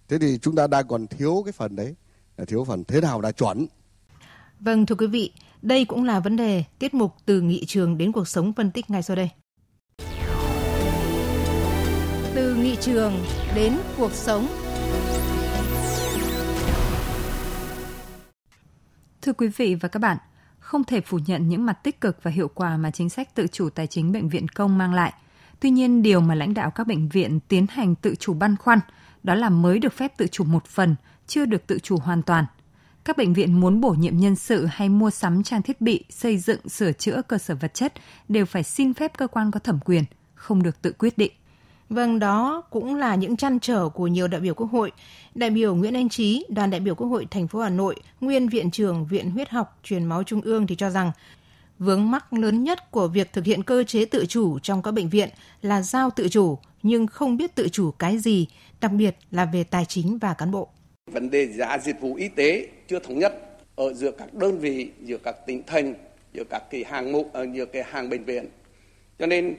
Thế 0.07 0.18
thì 0.18 0.38
chúng 0.38 0.56
ta 0.56 0.68
đang 0.68 0.88
còn 0.88 1.07
thiếu 1.07 1.42
cái 1.46 1.52
phần 1.52 1.75
đấy, 1.75 1.96
là 2.38 2.46
thiếu 2.46 2.66
phần 2.66 2.84
thế 2.84 3.02
nào 3.02 3.22
là 3.22 3.31
chuẩn. 3.31 3.66
Vâng 4.60 4.86
thưa 4.86 4.96
quý 4.96 5.07
vị, 5.07 5.34
đây 5.62 5.86
cũng 5.86 6.04
là 6.04 6.19
vấn 6.19 6.36
đề 6.36 6.63
tiết 6.80 6.94
mục 6.94 7.12
từ 7.25 7.42
nghị 7.42 7.66
trường 7.66 7.98
đến 7.98 8.12
cuộc 8.12 8.28
sống 8.28 8.54
phân 8.54 8.72
tích 8.72 8.90
ngay 8.90 9.04
sau 9.04 9.16
đây. 9.16 9.30
Từ 12.56 12.62
nghị 12.62 12.75
trường 12.75 13.13
đến 13.56 13.78
cuộc 13.98 14.12
sống 14.12 14.48
Thưa 19.22 19.34
quý 19.34 19.48
vị 19.48 19.75
và 19.75 19.90
các 19.90 20.00
bạn, 20.00 20.18
không 20.60 20.84
thể 20.84 21.02
phủ 21.02 21.19
nhận 21.25 21.50
những 21.50 21.66
mặt 21.66 21.74
tích 21.84 22.02
cực 22.02 22.24
và 22.24 22.31
hiệu 22.31 22.48
quả 22.48 22.78
mà 22.78 22.92
chính 22.92 23.10
sách 23.10 23.36
tự 23.36 23.48
chủ 23.48 23.69
tài 23.69 23.88
chính 23.88 24.12
bệnh 24.12 24.30
viện 24.30 24.48
công 24.48 24.78
mang 24.78 24.94
lại. 24.94 25.13
Tuy 25.60 25.69
nhiên, 25.69 26.02
điều 26.02 26.22
mà 26.22 26.36
lãnh 26.36 26.54
đạo 26.54 26.72
các 26.72 26.88
bệnh 26.88 27.10
viện 27.10 27.40
tiến 27.48 27.66
hành 27.69 27.96
tự 27.96 28.16
chủ 28.16 28.34
băn 28.34 28.56
khoăn 28.57 28.80
đó 29.24 29.36
là 29.36 29.50
mới 29.50 29.80
được 29.80 29.94
phép 29.94 30.18
tự 30.18 30.28
chủ 30.28 30.44
một 30.44 30.66
phần, 30.66 30.96
chưa 31.28 31.46
được 31.46 31.68
tự 31.68 31.80
chủ 31.80 31.98
hoàn 31.98 32.22
toàn. 32.22 32.46
Các 33.06 33.18
bệnh 33.18 33.34
viện 33.34 33.60
muốn 33.60 33.81
bổ 33.81 33.90
nhiệm 33.90 34.18
nhân 34.18 34.36
sự 34.36 34.66
hay 34.66 34.90
mua 34.90 35.10
sắm 35.10 35.44
trang 35.44 35.62
thiết 35.62 35.81
bị, 35.81 36.04
xây 36.10 36.38
dựng, 36.38 36.69
sửa 36.69 36.92
chữa 36.92 37.22
cơ 37.28 37.38
sở 37.38 37.56
vật 37.56 37.74
chất 37.74 37.94
đều 38.30 38.46
phải 38.46 38.63
xin 38.63 38.94
phép 38.94 39.18
cơ 39.18 39.28
quan 39.28 39.52
có 39.52 39.60
thẩm 39.60 39.80
quyền, 39.86 40.04
không 40.36 40.63
được 40.63 40.81
tự 40.81 40.92
quyết 40.92 41.18
định. 41.18 41.31
Vâng, 41.89 42.19
đó 42.19 42.63
cũng 42.69 42.95
là 42.95 43.15
những 43.15 43.37
chăn 43.37 43.59
trở 43.59 43.89
của 43.89 44.07
nhiều 44.07 44.27
đại 44.27 44.41
biểu 44.41 44.53
Quốc 44.53 44.67
hội. 44.71 44.91
Đại 45.35 45.49
biểu 45.49 45.75
Nguyễn 45.75 45.93
Anh 45.93 46.09
Trí, 46.09 46.45
đoàn 46.49 46.69
đại 46.69 46.79
biểu 46.79 46.95
Quốc 46.95 47.07
hội 47.07 47.27
thành 47.31 47.47
phố 47.47 47.59
Hà 47.59 47.69
Nội, 47.69 47.95
nguyên 48.21 48.49
viện 48.49 48.71
trưởng 48.71 49.05
Viện 49.05 49.31
Huyết 49.31 49.49
học 49.49 49.79
Truyền 49.83 50.05
máu 50.05 50.23
Trung 50.23 50.41
ương 50.41 50.67
thì 50.67 50.75
cho 50.75 50.89
rằng 50.89 51.11
vướng 51.79 52.11
mắc 52.11 52.33
lớn 52.33 52.63
nhất 52.63 52.91
của 52.91 53.07
việc 53.07 53.33
thực 53.33 53.45
hiện 53.45 53.63
cơ 53.63 53.83
chế 53.83 54.05
tự 54.05 54.25
chủ 54.25 54.59
trong 54.59 54.81
các 54.81 54.91
bệnh 54.91 55.09
viện 55.09 55.29
là 55.61 55.81
giao 55.81 56.09
tự 56.09 56.29
chủ 56.29 56.57
nhưng 56.83 57.07
không 57.07 57.37
biết 57.37 57.55
tự 57.55 57.69
chủ 57.69 57.91
cái 57.91 58.17
gì, 58.17 58.47
đặc 58.81 58.91
biệt 58.91 59.15
là 59.31 59.45
về 59.45 59.63
tài 59.63 59.85
chính 59.85 60.17
và 60.17 60.33
cán 60.33 60.51
bộ. 60.51 60.69
Vấn 61.11 61.29
đề 61.29 61.47
giá 61.47 61.77
dịch 61.77 62.01
vụ 62.01 62.15
y 62.15 62.27
tế 62.27 62.67
chưa 62.87 62.99
thống 62.99 63.19
nhất 63.19 63.57
ở 63.75 63.93
giữa 63.93 64.11
các 64.11 64.33
đơn 64.33 64.59
vị, 64.59 64.91
giữa 65.03 65.17
các 65.17 65.35
tỉnh 65.47 65.63
thành, 65.67 65.93
giữa 66.33 66.43
các 66.49 66.63
cái 66.71 66.83
hàng 66.87 67.11
mục, 67.11 67.33
ở 67.33 67.47
giữa 67.53 67.65
cái 67.65 67.83
hàng 67.83 68.09
bệnh 68.09 68.25
viện. 68.25 68.45
Cho 69.19 69.25
nên 69.25 69.55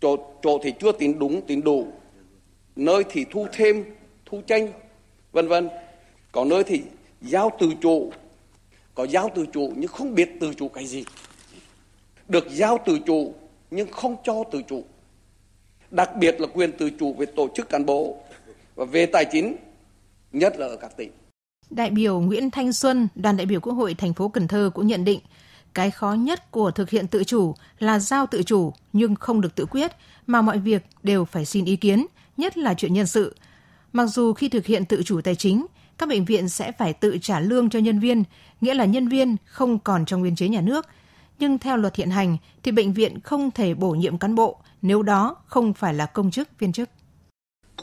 chỗ 0.00 0.16
chỗ 0.42 0.58
thì 0.62 0.72
chưa 0.80 0.92
tính 0.92 1.18
đúng 1.18 1.46
tính 1.46 1.60
đủ. 1.64 1.86
Nơi 2.76 3.04
thì 3.10 3.24
thu 3.30 3.46
thêm 3.52 3.84
thu 4.26 4.40
tranh 4.46 4.72
vân 5.32 5.48
vân. 5.48 5.68
Có 6.32 6.44
nơi 6.44 6.64
thì 6.64 6.82
giao 7.22 7.50
từ 7.58 7.72
chủ 7.80 8.12
có 8.94 9.06
giao 9.06 9.30
từ 9.34 9.46
chủ 9.52 9.72
nhưng 9.76 9.88
không 9.88 10.14
biết 10.14 10.28
từ 10.40 10.54
chủ 10.54 10.68
cái 10.68 10.86
gì. 10.86 11.04
Được 12.28 12.46
giao 12.50 12.78
từ 12.86 12.98
chủ 13.06 13.34
nhưng 13.70 13.90
không 13.90 14.16
cho 14.24 14.44
từ 14.52 14.62
chủ 14.68 14.84
đặc 15.90 16.10
biệt 16.16 16.40
là 16.40 16.46
quyền 16.46 16.72
tự 16.72 16.90
chủ 17.00 17.12
về 17.12 17.26
tổ 17.26 17.48
chức 17.54 17.68
cán 17.68 17.86
bộ 17.86 18.16
và 18.74 18.84
về 18.84 19.06
tài 19.06 19.24
chính 19.32 19.56
nhất 20.32 20.58
là 20.58 20.66
ở 20.66 20.76
các 20.76 20.96
tỉnh. 20.96 21.10
Đại 21.70 21.90
biểu 21.90 22.20
Nguyễn 22.20 22.50
Thanh 22.50 22.72
Xuân, 22.72 23.08
đoàn 23.14 23.36
đại 23.36 23.46
biểu 23.46 23.60
Quốc 23.60 23.72
hội 23.72 23.94
thành 23.94 24.14
phố 24.14 24.28
Cần 24.28 24.48
Thơ 24.48 24.70
cũng 24.74 24.86
nhận 24.86 25.04
định 25.04 25.20
cái 25.74 25.90
khó 25.90 26.12
nhất 26.12 26.50
của 26.50 26.70
thực 26.70 26.90
hiện 26.90 27.06
tự 27.06 27.24
chủ 27.24 27.54
là 27.78 27.98
giao 27.98 28.26
tự 28.26 28.42
chủ 28.42 28.72
nhưng 28.92 29.14
không 29.14 29.40
được 29.40 29.54
tự 29.54 29.66
quyết, 29.66 29.92
mà 30.26 30.42
mọi 30.42 30.58
việc 30.58 30.86
đều 31.02 31.24
phải 31.24 31.44
xin 31.44 31.64
ý 31.64 31.76
kiến, 31.76 32.06
nhất 32.36 32.58
là 32.58 32.74
chuyện 32.74 32.94
nhân 32.94 33.06
sự. 33.06 33.34
Mặc 33.92 34.06
dù 34.06 34.32
khi 34.32 34.48
thực 34.48 34.66
hiện 34.66 34.84
tự 34.84 35.02
chủ 35.02 35.20
tài 35.20 35.34
chính, 35.34 35.66
các 35.98 36.08
bệnh 36.08 36.24
viện 36.24 36.48
sẽ 36.48 36.72
phải 36.72 36.92
tự 36.92 37.18
trả 37.22 37.40
lương 37.40 37.70
cho 37.70 37.78
nhân 37.78 38.00
viên, 38.00 38.24
nghĩa 38.60 38.74
là 38.74 38.84
nhân 38.84 39.08
viên 39.08 39.36
không 39.44 39.78
còn 39.78 40.06
trong 40.06 40.22
biên 40.22 40.36
chế 40.36 40.48
nhà 40.48 40.60
nước. 40.60 40.86
Nhưng 41.38 41.58
theo 41.58 41.76
luật 41.76 41.96
hiện 41.96 42.10
hành 42.10 42.36
thì 42.62 42.72
bệnh 42.72 42.92
viện 42.92 43.20
không 43.20 43.50
thể 43.50 43.74
bổ 43.74 43.90
nhiệm 43.90 44.18
cán 44.18 44.34
bộ 44.34 44.58
nếu 44.82 45.02
đó 45.02 45.36
không 45.46 45.74
phải 45.74 45.94
là 45.94 46.06
công 46.06 46.30
chức 46.30 46.48
viên 46.58 46.72
chức. 46.72 46.88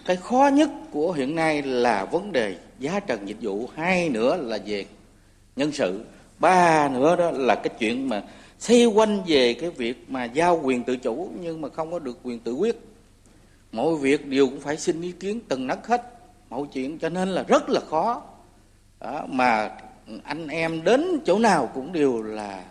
Cái 0.05 0.15
khó 0.15 0.49
nhất 0.53 0.69
của 0.91 1.11
hiện 1.11 1.35
nay 1.35 1.61
là 1.61 2.05
vấn 2.05 2.31
đề 2.31 2.57
giá 2.79 2.99
trần 2.99 3.27
dịch 3.27 3.37
vụ, 3.41 3.69
hai 3.75 4.09
nữa 4.09 4.35
là 4.35 4.57
về 4.65 4.85
nhân 5.55 5.71
sự 5.71 6.05
ba 6.39 6.89
nữa 6.89 7.15
đó 7.15 7.31
là 7.31 7.55
cái 7.55 7.69
chuyện 7.79 8.09
mà 8.09 8.23
xoay 8.59 8.85
quanh 8.85 9.23
về 9.27 9.53
cái 9.53 9.69
việc 9.69 10.05
mà 10.07 10.23
giao 10.23 10.61
quyền 10.63 10.83
tự 10.83 10.97
chủ 10.97 11.29
nhưng 11.41 11.61
mà 11.61 11.69
không 11.69 11.91
có 11.91 11.99
được 11.99 12.17
quyền 12.23 12.39
tự 12.39 12.53
quyết. 12.53 12.79
Mọi 13.71 13.95
việc 13.95 14.27
đều 14.27 14.47
cũng 14.47 14.59
phải 14.59 14.77
xin 14.77 15.01
ý 15.01 15.11
kiến 15.11 15.39
từng 15.47 15.67
nấc 15.67 15.87
hết 15.87 16.01
mọi 16.49 16.63
chuyện 16.73 16.99
cho 16.99 17.09
nên 17.09 17.29
là 17.29 17.43
rất 17.43 17.69
là 17.69 17.79
khó. 17.89 18.21
Đó, 18.99 19.25
mà 19.29 19.71
anh 20.23 20.47
em 20.47 20.83
đến 20.83 21.19
chỗ 21.25 21.39
nào 21.39 21.71
cũng 21.73 21.93
đều 21.93 22.21
là 22.21 22.63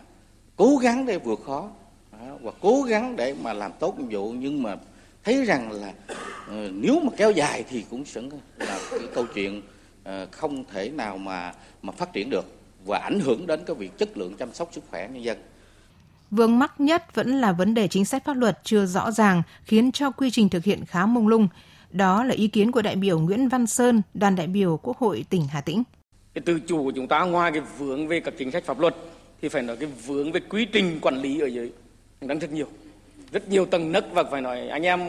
cố 0.57 0.77
gắng 0.77 1.07
để 1.07 1.19
vượt 1.19 1.41
khó. 1.47 1.69
Đó, 2.13 2.37
và 2.43 2.53
cố 2.61 2.83
gắng 2.83 3.17
để 3.17 3.35
mà 3.43 3.53
làm 3.53 3.73
tốt 3.79 3.99
nhiệm 3.99 4.09
vụ 4.11 4.33
nhưng 4.33 4.63
mà 4.63 4.77
thấy 5.25 5.45
rằng 5.45 5.73
là 5.73 5.89
uh, 5.89 6.71
nếu 6.73 7.01
mà 7.01 7.11
kéo 7.17 7.31
dài 7.31 7.65
thì 7.69 7.85
cũng 7.91 8.05
sẽ 8.05 8.21
là 8.59 8.79
cái 8.91 9.01
câu 9.15 9.27
chuyện 9.35 9.63
uh, 10.03 10.33
không 10.33 10.65
thể 10.73 10.89
nào 10.89 11.19
mà 11.19 11.55
mà 11.83 11.93
phát 11.93 12.13
triển 12.13 12.31
được 12.31 12.45
và 12.87 12.99
ảnh 12.99 13.21
hưởng 13.21 13.47
đến 13.47 13.61
cái 13.67 13.77
việc 13.77 13.99
chất 13.99 14.19
lượng 14.19 14.35
chăm 14.37 14.55
sóc 14.55 14.69
sức 14.73 14.85
khỏe 14.91 15.09
nhân 15.09 15.25
dân. 15.25 15.39
Vướng 16.31 16.59
mắc 16.59 16.81
nhất 16.81 17.15
vẫn 17.15 17.41
là 17.41 17.53
vấn 17.53 17.75
đề 17.75 17.89
chính 17.89 18.05
sách 18.05 18.25
pháp 18.25 18.37
luật 18.37 18.59
chưa 18.65 18.87
rõ 18.87 19.11
ràng 19.11 19.43
khiến 19.65 19.93
cho 19.93 20.11
quy 20.11 20.31
trình 20.31 20.49
thực 20.49 20.65
hiện 20.65 20.85
khá 20.85 21.07
mông 21.07 21.29
lung. 21.29 21.49
Đó 21.91 22.25
là 22.25 22.35
ý 22.35 22.49
kiến 22.49 22.73
của 22.73 22.83
đại 22.83 22.97
biểu 22.97 23.21
Nguyễn 23.21 23.49
Văn 23.49 23.67
Sơn, 23.67 24.03
đoàn 24.15 24.37
đại 24.37 24.47
biểu 24.47 24.77
Quốc 24.83 24.99
hội 24.99 25.25
tỉnh 25.31 25.47
Hà 25.51 25.61
Tĩnh. 25.61 25.83
Cái 26.35 26.43
tự 26.43 26.61
chủ 26.61 26.85
của 26.85 26.91
chúng 26.91 27.09
ta 27.09 27.25
ngoài 27.25 27.53
cái 27.53 27.61
vướng 27.79 28.09
về 28.09 28.21
các 28.21 28.35
chính 28.39 28.51
sách 28.51 28.65
pháp 28.65 28.81
luật 28.81 28.97
thì 29.43 29.49
phải 29.49 29.63
nói 29.63 29.77
cái 29.77 29.89
vướng 30.07 30.33
về 30.33 30.41
quy 30.41 30.65
trình 30.65 30.99
quản 31.03 31.17
lý 31.17 31.41
ở 31.41 31.47
dưới 31.47 31.73
đang 32.21 32.39
rất 32.39 32.53
nhiều. 32.53 32.67
Rất 33.33 33.49
nhiều 33.49 33.67
tầng 33.67 33.93
nấc 33.93 34.05
và 34.13 34.25
phải 34.31 34.41
nói 34.41 34.69
anh 34.69 34.83
em 34.83 35.01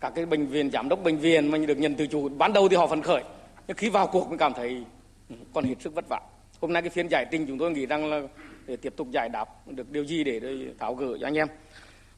các 0.00 0.12
cái 0.14 0.26
bệnh 0.26 0.46
viện, 0.46 0.70
giám 0.70 0.88
đốc 0.88 1.04
bệnh 1.04 1.18
viện 1.18 1.50
mà 1.50 1.58
được 1.58 1.78
nhận 1.78 1.94
tự 1.94 2.06
chủ 2.06 2.28
ban 2.28 2.52
đầu 2.52 2.68
thì 2.68 2.76
họ 2.76 2.86
phấn 2.86 3.02
khởi. 3.02 3.22
Nhưng 3.68 3.76
khi 3.76 3.88
vào 3.88 4.06
cuộc 4.06 4.28
mới 4.28 4.38
cảm 4.38 4.52
thấy 4.56 4.84
còn 5.54 5.64
hết 5.64 5.74
sức 5.80 5.94
vất 5.94 6.04
vả 6.08 6.20
hôm 6.60 6.72
nay 6.72 6.82
cái 6.82 6.90
phiên 6.90 7.08
giải 7.08 7.26
trình 7.30 7.46
chúng 7.46 7.58
tôi 7.58 7.70
nghĩ 7.70 7.86
rằng 7.86 8.10
là 8.10 8.22
để 8.66 8.76
tiếp 8.76 8.92
tục 8.96 9.08
giải 9.10 9.28
đáp 9.28 9.48
được 9.66 9.90
điều 9.90 10.04
gì 10.04 10.24
để 10.24 10.40
tháo 10.78 10.94
gỡ 10.94 11.18
cho 11.20 11.26
anh 11.26 11.38
em. 11.38 11.48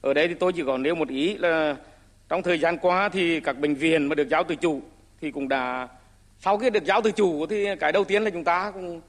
Ở 0.01 0.15
đây 0.15 0.29
thì 0.29 0.35
tôi 0.35 0.53
chỉ 0.53 0.63
còn 0.67 0.83
nêu 0.83 0.95
một 0.95 1.09
ý 1.09 1.37
là 1.37 1.77
trong 2.29 2.43
thời 2.43 2.59
gian 2.59 2.79
qua 2.79 3.09
thì 3.09 3.41
các 3.41 3.59
bệnh 3.59 3.75
viện 3.75 4.07
mà 4.07 4.15
được 4.15 4.29
giao 4.29 4.45
tự 4.45 4.55
chủ 4.55 4.83
thì 5.21 5.31
cũng 5.31 5.49
đã, 5.49 5.89
sau 6.39 6.59
khi 6.59 6.71
được 6.71 6.85
giao 6.85 7.03
tự 7.03 7.13
chủ 7.13 7.47
thì 7.47 7.67
cái 7.81 7.93
đầu 7.93 8.05
tiên 8.05 8.23
là 8.23 8.31
chúng 8.31 8.45
ta 8.45 8.71
cũng, 8.71 9.01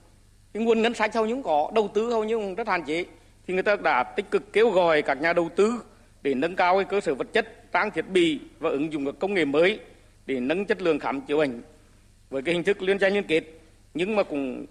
cái 0.54 0.64
nguồn 0.64 0.82
ngân 0.82 0.94
sách 0.94 1.16
hầu 1.16 1.26
như 1.26 1.42
có, 1.44 1.72
đầu 1.76 1.90
tư 1.94 2.10
hầu 2.12 2.24
như 2.24 2.38
cũng 2.38 2.56
rất 2.56 2.68
hạn 2.68 2.84
chế. 2.84 3.06
Thì 3.48 3.54
người 3.54 3.64
ta 3.64 3.76
đã 3.76 4.04
tích 4.04 4.32
cực 4.32 4.54
kêu 4.54 4.70
gọi 4.70 5.02
các 5.02 5.22
nhà 5.22 5.34
đầu 5.34 5.50
tư 5.56 5.74
để 6.22 6.34
nâng 6.34 6.56
cao 6.56 6.76
cái 6.76 6.86
cơ 6.86 7.02
sở 7.02 7.16
vật 7.16 7.28
chất, 7.34 7.72
trang 7.72 7.92
thiết 7.92 8.08
bị 8.10 8.40
và 8.60 8.70
ứng 8.70 8.94
dụng 8.94 9.06
các 9.06 9.16
công 9.20 9.34
nghệ 9.34 9.46
mới 9.46 9.80
để 10.26 10.40
nâng 10.40 10.66
chất 10.66 10.82
lượng 10.82 11.00
khám 11.00 11.22
chữa 11.22 11.38
bệnh. 11.38 11.62
Với 12.30 12.42
cái 12.42 12.54
hình 12.54 12.64
thức 12.64 12.82
liên 12.82 13.00
doanh 13.00 13.14
liên 13.14 13.24
kết, 13.24 13.44
nhưng 13.94 14.16
mà 14.16 14.24
cũng 14.24 14.66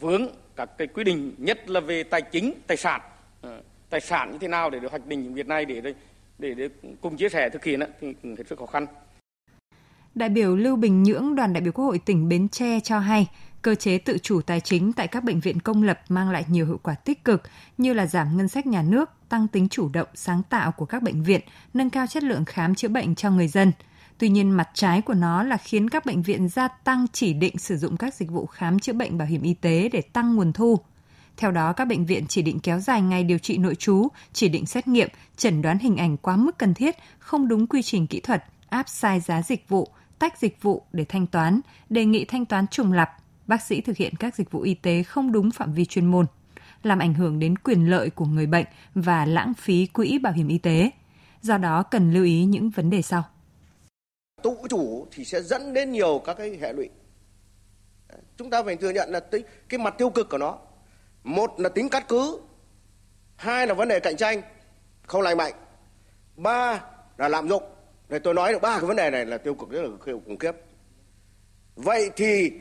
vướng 0.00 0.26
các 0.56 0.70
cái 0.78 0.86
quy 0.86 1.04
định 1.04 1.34
nhất 1.38 1.70
là 1.70 1.80
về 1.80 2.02
tài 2.02 2.22
chính 2.22 2.52
tài 2.66 2.76
sản 2.76 3.00
ờ, 3.40 3.62
tài 3.90 4.00
sản 4.00 4.32
như 4.32 4.38
thế 4.38 4.48
nào 4.48 4.70
để 4.70 4.80
được 4.80 4.90
hoạch 4.90 5.06
định 5.06 5.34
việc 5.34 5.46
này 5.46 5.64
để 5.64 5.80
để 6.38 6.54
để 6.54 6.68
cùng 7.00 7.16
chia 7.16 7.28
sẻ 7.28 7.50
thực 7.50 7.64
hiện 7.64 7.80
thì 8.00 8.12
cũng 8.22 8.36
hết 8.36 8.44
sức 8.48 8.58
khó 8.58 8.66
khăn 8.66 8.86
Đại 10.14 10.28
biểu 10.28 10.56
Lưu 10.56 10.76
Bình 10.76 11.02
Nhưỡng, 11.02 11.34
đoàn 11.34 11.52
đại 11.52 11.60
biểu 11.60 11.72
Quốc 11.72 11.84
hội 11.84 11.98
tỉnh 11.98 12.28
Bến 12.28 12.48
Tre 12.48 12.80
cho 12.80 12.98
hay, 12.98 13.26
cơ 13.62 13.74
chế 13.74 13.98
tự 13.98 14.18
chủ 14.18 14.40
tài 14.40 14.60
chính 14.60 14.92
tại 14.92 15.08
các 15.08 15.24
bệnh 15.24 15.40
viện 15.40 15.60
công 15.60 15.82
lập 15.82 16.00
mang 16.08 16.30
lại 16.30 16.44
nhiều 16.48 16.66
hiệu 16.66 16.80
quả 16.82 16.94
tích 16.94 17.24
cực 17.24 17.42
như 17.78 17.92
là 17.92 18.06
giảm 18.06 18.36
ngân 18.36 18.48
sách 18.48 18.66
nhà 18.66 18.82
nước, 18.82 19.10
tăng 19.28 19.48
tính 19.48 19.68
chủ 19.68 19.88
động, 19.88 20.08
sáng 20.14 20.42
tạo 20.50 20.72
của 20.72 20.84
các 20.84 21.02
bệnh 21.02 21.22
viện, 21.22 21.40
nâng 21.74 21.90
cao 21.90 22.06
chất 22.06 22.22
lượng 22.22 22.44
khám 22.44 22.74
chữa 22.74 22.88
bệnh 22.88 23.14
cho 23.14 23.30
người 23.30 23.48
dân. 23.48 23.72
Tuy 24.20 24.28
nhiên, 24.28 24.50
mặt 24.50 24.70
trái 24.74 25.00
của 25.00 25.14
nó 25.14 25.42
là 25.42 25.56
khiến 25.56 25.90
các 25.90 26.06
bệnh 26.06 26.22
viện 26.22 26.48
gia 26.48 26.68
tăng 26.68 27.06
chỉ 27.12 27.32
định 27.32 27.58
sử 27.58 27.76
dụng 27.76 27.96
các 27.96 28.14
dịch 28.14 28.30
vụ 28.30 28.46
khám 28.46 28.78
chữa 28.78 28.92
bệnh 28.92 29.18
bảo 29.18 29.28
hiểm 29.28 29.42
y 29.42 29.54
tế 29.54 29.88
để 29.92 30.00
tăng 30.00 30.36
nguồn 30.36 30.52
thu. 30.52 30.78
Theo 31.36 31.50
đó, 31.50 31.72
các 31.72 31.84
bệnh 31.84 32.06
viện 32.06 32.24
chỉ 32.28 32.42
định 32.42 32.60
kéo 32.60 32.80
dài 32.80 33.02
ngày 33.02 33.24
điều 33.24 33.38
trị 33.38 33.58
nội 33.58 33.74
trú, 33.74 34.08
chỉ 34.32 34.48
định 34.48 34.66
xét 34.66 34.88
nghiệm, 34.88 35.08
chẩn 35.36 35.62
đoán 35.62 35.78
hình 35.78 35.96
ảnh 35.96 36.16
quá 36.16 36.36
mức 36.36 36.58
cần 36.58 36.74
thiết, 36.74 36.96
không 37.18 37.48
đúng 37.48 37.66
quy 37.66 37.82
trình 37.82 38.06
kỹ 38.06 38.20
thuật, 38.20 38.44
áp 38.68 38.88
sai 38.88 39.20
giá 39.20 39.42
dịch 39.42 39.68
vụ, 39.68 39.88
tách 40.18 40.38
dịch 40.38 40.62
vụ 40.62 40.82
để 40.92 41.04
thanh 41.04 41.26
toán, 41.26 41.60
đề 41.90 42.04
nghị 42.04 42.24
thanh 42.24 42.44
toán 42.44 42.66
trùng 42.66 42.92
lặp, 42.92 43.10
bác 43.46 43.62
sĩ 43.62 43.80
thực 43.80 43.96
hiện 43.96 44.14
các 44.16 44.34
dịch 44.34 44.50
vụ 44.50 44.60
y 44.60 44.74
tế 44.74 45.02
không 45.02 45.32
đúng 45.32 45.50
phạm 45.50 45.74
vi 45.74 45.84
chuyên 45.84 46.06
môn, 46.06 46.26
làm 46.82 46.98
ảnh 46.98 47.14
hưởng 47.14 47.38
đến 47.38 47.58
quyền 47.58 47.90
lợi 47.90 48.10
của 48.10 48.26
người 48.26 48.46
bệnh 48.46 48.66
và 48.94 49.26
lãng 49.26 49.54
phí 49.54 49.86
quỹ 49.86 50.18
bảo 50.18 50.32
hiểm 50.32 50.48
y 50.48 50.58
tế. 50.58 50.90
Do 51.42 51.58
đó 51.58 51.82
cần 51.82 52.12
lưu 52.12 52.24
ý 52.24 52.44
những 52.44 52.70
vấn 52.70 52.90
đề 52.90 53.02
sau. 53.02 53.24
Tự 54.42 54.50
chủ 54.68 55.06
thì 55.12 55.24
sẽ 55.24 55.42
dẫn 55.42 55.72
đến 55.72 55.92
nhiều 55.92 56.22
các 56.24 56.34
cái 56.34 56.58
hệ 56.60 56.72
lụy. 56.72 56.88
Chúng 58.36 58.50
ta 58.50 58.62
phải 58.62 58.76
thừa 58.76 58.90
nhận 58.90 59.10
là 59.10 59.20
tính 59.20 59.44
cái 59.68 59.78
mặt 59.78 59.94
tiêu 59.98 60.10
cực 60.10 60.28
của 60.30 60.38
nó. 60.38 60.58
Một 61.24 61.60
là 61.60 61.68
tính 61.68 61.88
cắt 61.88 62.08
cứ, 62.08 62.40
hai 63.36 63.66
là 63.66 63.74
vấn 63.74 63.88
đề 63.88 64.00
cạnh 64.00 64.16
tranh 64.16 64.42
không 65.06 65.22
lành 65.22 65.36
mạnh, 65.36 65.52
ba 66.36 66.84
là 67.16 67.28
lạm 67.28 67.48
dụng 67.48 67.62
để 68.08 68.18
tôi 68.18 68.34
nói 68.34 68.52
được 68.52 68.62
ba 68.62 68.78
cái 68.78 68.86
vấn 68.86 68.96
đề 68.96 69.10
này 69.10 69.26
là 69.26 69.38
tiêu 69.38 69.54
cực 69.54 69.70
rất 69.70 69.82
là 69.82 69.88
khủng 70.00 70.38
khiếp. 70.38 70.52
Vậy 71.76 72.10
thì 72.16 72.52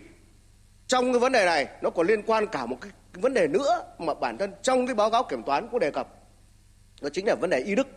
trong 0.88 1.12
cái 1.14 1.20
vấn 1.20 1.32
đề 1.32 1.46
này 1.46 1.68
nó 1.82 1.90
còn 1.90 2.08
liên 2.08 2.24
quan 2.24 2.48
cả 2.48 2.66
một 2.66 2.78
cái 2.82 2.92
vấn 3.14 3.34
đề 3.34 3.48
nữa 3.48 3.94
mà 3.98 4.14
bản 4.14 4.38
thân 4.38 4.54
trong 4.62 4.88
cái 4.88 4.96
báo 4.96 5.12
cáo 5.12 5.24
kiểm 5.24 5.44
toán 5.44 5.68
cũng 5.72 5.80
đề 5.80 5.92
cập. 5.92 6.08
Đó 7.02 7.10
chính 7.14 7.28
là 7.28 7.36
vấn 7.36 7.50
đề 7.50 7.60
y 7.60 7.76
đức. 7.76 7.88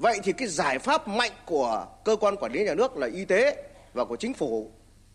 Vậy 0.00 0.20
thì 0.22 0.32
cái 0.32 0.48
giải 0.48 0.78
pháp 0.78 1.08
mạnh 1.08 1.32
của 1.46 1.86
cơ 2.04 2.16
quan 2.16 2.36
quản 2.36 2.52
lý 2.52 2.64
nhà 2.64 2.74
nước 2.74 2.96
là 2.96 3.06
y 3.06 3.24
tế 3.24 3.64
và 3.94 4.04
của 4.04 4.16
chính 4.16 4.34
phủ 4.34 4.70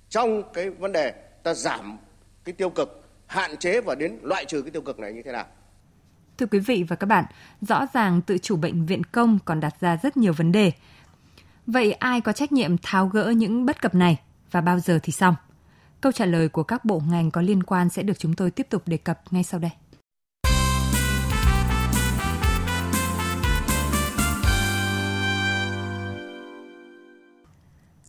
trong 0.09 0.43
cái 0.53 0.69
vấn 0.69 0.91
đề 0.91 1.13
ta 1.43 1.53
giảm 1.53 1.97
cái 2.43 2.53
tiêu 2.53 2.69
cực, 2.69 3.09
hạn 3.25 3.57
chế 3.57 3.81
và 3.81 3.95
đến 3.95 4.19
loại 4.21 4.45
trừ 4.45 4.61
cái 4.61 4.71
tiêu 4.71 4.81
cực 4.81 4.99
này 4.99 5.13
như 5.13 5.21
thế 5.25 5.31
nào? 5.31 5.45
Thưa 6.37 6.45
quý 6.45 6.59
vị 6.59 6.85
và 6.87 6.95
các 6.95 7.07
bạn, 7.07 7.25
rõ 7.61 7.85
ràng 7.93 8.21
tự 8.21 8.37
chủ 8.37 8.55
bệnh 8.55 8.85
viện 8.85 9.03
công 9.03 9.39
còn 9.45 9.59
đặt 9.59 9.75
ra 9.79 9.97
rất 10.03 10.17
nhiều 10.17 10.33
vấn 10.33 10.51
đề. 10.51 10.71
Vậy 11.67 11.93
ai 11.93 12.21
có 12.21 12.31
trách 12.31 12.51
nhiệm 12.51 12.77
tháo 12.77 13.07
gỡ 13.07 13.29
những 13.29 13.65
bất 13.65 13.81
cập 13.81 13.95
này 13.95 14.19
và 14.51 14.61
bao 14.61 14.79
giờ 14.79 14.99
thì 15.03 15.13
xong? 15.13 15.35
Câu 16.01 16.11
trả 16.11 16.25
lời 16.25 16.49
của 16.49 16.63
các 16.63 16.85
bộ 16.85 17.01
ngành 17.09 17.31
có 17.31 17.41
liên 17.41 17.63
quan 17.63 17.89
sẽ 17.89 18.03
được 18.03 18.19
chúng 18.19 18.33
tôi 18.33 18.51
tiếp 18.51 18.67
tục 18.69 18.83
đề 18.85 18.97
cập 18.97 19.21
ngay 19.31 19.43
sau 19.43 19.59
đây. 19.59 19.71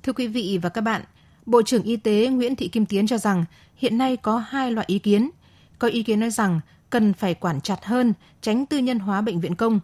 Thưa 0.07 0.13
quý 0.13 0.27
vị 0.27 0.59
và 0.63 0.69
các 0.69 0.81
bạn, 0.81 1.03
Bộ 1.47 1.63
trưởng 1.63 1.83
Y 1.83 1.97
tế 1.97 2.27
Nguyễn 2.27 2.57
Thị 2.57 2.69
Kim 2.69 2.87
Tiến 2.87 3.07
cho 3.07 3.19
rằng 3.19 3.45
hiện 3.77 3.99
nay 3.99 4.17
có 4.17 4.39
hai 4.39 4.71
loại 4.71 4.85
ý 4.91 4.99
kiến. 4.99 5.31
Có 5.79 5.89
ý 5.89 6.03
kiến 6.03 6.21
nói 6.21 6.31
rằng 6.31 6.61
cần 6.91 7.13
phải 7.13 7.35
quản 7.35 7.61
chặt 7.61 7.85
hơn, 7.85 8.13
tránh 8.41 8.67
tư 8.67 8.79
nhân 8.79 8.99
hóa 8.99 9.21
bệnh 9.21 9.41
viện 9.41 9.55
công. 9.55 9.81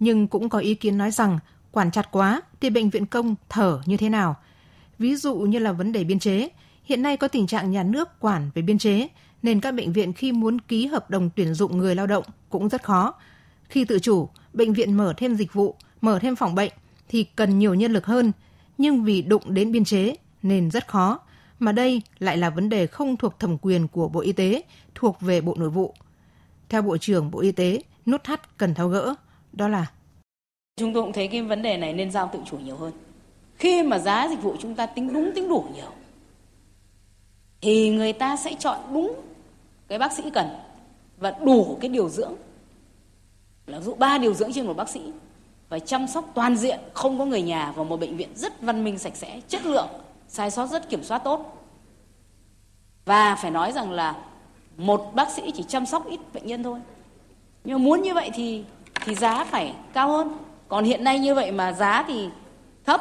Nhưng 0.00 0.26
cũng 0.26 0.48
có 0.48 0.58
ý 0.58 0.74
kiến 0.74 0.98
nói 0.98 1.10
rằng 1.10 1.38
quản 1.72 1.90
chặt 1.90 2.08
quá 2.10 2.42
thì 2.60 2.70
bệnh 2.70 2.90
viện 2.90 3.06
công 3.06 3.34
thở 3.48 3.80
như 3.86 3.96
thế 3.96 4.08
nào. 4.08 4.36
Ví 4.98 5.16
dụ 5.16 5.34
như 5.34 5.58
là 5.58 5.72
vấn 5.72 5.92
đề 5.92 6.04
biên 6.04 6.18
chế, 6.18 6.48
hiện 6.84 7.02
nay 7.02 7.16
có 7.16 7.28
tình 7.28 7.46
trạng 7.46 7.70
nhà 7.70 7.82
nước 7.82 8.20
quản 8.20 8.50
về 8.54 8.62
biên 8.62 8.78
chế, 8.78 9.08
nên 9.42 9.60
các 9.60 9.74
bệnh 9.74 9.92
viện 9.92 10.12
khi 10.12 10.32
muốn 10.32 10.60
ký 10.60 10.86
hợp 10.86 11.10
đồng 11.10 11.30
tuyển 11.36 11.54
dụng 11.54 11.78
người 11.78 11.94
lao 11.94 12.06
động 12.06 12.24
cũng 12.50 12.68
rất 12.68 12.82
khó. 12.82 13.14
Khi 13.68 13.84
tự 13.84 13.98
chủ, 13.98 14.28
bệnh 14.52 14.72
viện 14.72 14.92
mở 14.92 15.14
thêm 15.16 15.34
dịch 15.34 15.52
vụ, 15.52 15.76
mở 16.00 16.18
thêm 16.18 16.36
phòng 16.36 16.54
bệnh 16.54 16.72
thì 17.08 17.24
cần 17.24 17.58
nhiều 17.58 17.74
nhân 17.74 17.92
lực 17.92 18.06
hơn, 18.06 18.32
nhưng 18.78 19.04
vì 19.04 19.22
đụng 19.22 19.54
đến 19.54 19.72
biên 19.72 19.84
chế 19.84 20.16
nên 20.42 20.70
rất 20.70 20.88
khó. 20.88 21.20
Mà 21.58 21.72
đây 21.72 22.02
lại 22.18 22.36
là 22.36 22.50
vấn 22.50 22.68
đề 22.68 22.86
không 22.86 23.16
thuộc 23.16 23.38
thẩm 23.38 23.58
quyền 23.58 23.88
của 23.88 24.08
Bộ 24.08 24.20
Y 24.20 24.32
tế, 24.32 24.62
thuộc 24.94 25.20
về 25.20 25.40
Bộ 25.40 25.54
Nội 25.58 25.70
vụ. 25.70 25.94
Theo 26.68 26.82
Bộ 26.82 26.98
trưởng 26.98 27.30
Bộ 27.30 27.40
Y 27.40 27.52
tế, 27.52 27.80
nút 28.06 28.24
thắt 28.24 28.58
cần 28.58 28.74
tháo 28.74 28.88
gỡ, 28.88 29.14
đó 29.52 29.68
là 29.68 29.86
Chúng 30.76 30.94
tôi 30.94 31.02
cũng 31.02 31.12
thấy 31.12 31.28
cái 31.28 31.42
vấn 31.42 31.62
đề 31.62 31.76
này 31.76 31.92
nên 31.92 32.10
giao 32.10 32.30
tự 32.32 32.38
chủ 32.46 32.58
nhiều 32.58 32.76
hơn. 32.76 32.92
Khi 33.56 33.82
mà 33.82 33.98
giá 33.98 34.28
dịch 34.28 34.42
vụ 34.42 34.56
chúng 34.60 34.74
ta 34.74 34.86
tính 34.86 35.12
đúng 35.12 35.32
tính 35.34 35.48
đủ 35.48 35.64
nhiều 35.74 35.90
thì 37.64 37.90
người 37.90 38.12
ta 38.12 38.36
sẽ 38.36 38.54
chọn 38.58 38.78
đúng 38.92 39.14
cái 39.88 39.98
bác 39.98 40.12
sĩ 40.12 40.22
cần 40.34 40.46
và 41.18 41.30
đủ 41.44 41.78
cái 41.80 41.88
điều 41.88 42.08
dưỡng 42.08 42.32
là 43.66 43.80
dụ 43.80 43.94
ba 43.94 44.18
điều 44.18 44.34
dưỡng 44.34 44.52
trên 44.52 44.66
một 44.66 44.74
bác 44.76 44.88
sĩ 44.88 45.00
phải 45.74 45.80
chăm 45.80 46.06
sóc 46.06 46.24
toàn 46.34 46.56
diện, 46.56 46.78
không 46.92 47.18
có 47.18 47.24
người 47.24 47.42
nhà 47.42 47.72
vào 47.72 47.84
một 47.84 48.00
bệnh 48.00 48.16
viện 48.16 48.28
rất 48.34 48.62
văn 48.62 48.84
minh, 48.84 48.98
sạch 48.98 49.16
sẽ, 49.16 49.40
chất 49.48 49.66
lượng, 49.66 49.88
sai 50.28 50.50
sót 50.50 50.66
rất 50.66 50.88
kiểm 50.88 51.04
soát 51.04 51.18
tốt. 51.18 51.66
Và 53.04 53.34
phải 53.34 53.50
nói 53.50 53.72
rằng 53.72 53.90
là 53.90 54.16
một 54.76 55.10
bác 55.14 55.30
sĩ 55.30 55.42
chỉ 55.54 55.64
chăm 55.68 55.86
sóc 55.86 56.06
ít 56.08 56.20
bệnh 56.34 56.46
nhân 56.46 56.62
thôi. 56.62 56.80
Nhưng 57.64 57.84
muốn 57.84 58.02
như 58.02 58.14
vậy 58.14 58.30
thì 58.34 58.64
thì 59.04 59.14
giá 59.14 59.44
phải 59.44 59.74
cao 59.92 60.08
hơn. 60.08 60.36
Còn 60.68 60.84
hiện 60.84 61.04
nay 61.04 61.18
như 61.18 61.34
vậy 61.34 61.52
mà 61.52 61.72
giá 61.72 62.04
thì 62.08 62.28
thấp, 62.84 63.00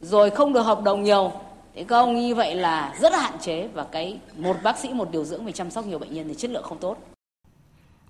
rồi 0.00 0.30
không 0.30 0.52
được 0.52 0.62
hợp 0.62 0.82
đồng 0.82 1.02
nhiều. 1.02 1.32
Thế 1.74 1.84
các 1.84 1.96
ông 1.96 2.16
như 2.16 2.34
vậy 2.34 2.54
là 2.54 2.94
rất 3.00 3.12
hạn 3.12 3.34
chế 3.40 3.68
và 3.74 3.84
cái 3.84 4.18
một 4.36 4.56
bác 4.62 4.78
sĩ, 4.78 4.88
một 4.88 5.10
điều 5.10 5.24
dưỡng 5.24 5.44
phải 5.44 5.52
chăm 5.52 5.70
sóc 5.70 5.86
nhiều 5.86 5.98
bệnh 5.98 6.14
nhân 6.14 6.28
thì 6.28 6.34
chất 6.34 6.50
lượng 6.50 6.64
không 6.64 6.78
tốt 6.78 6.96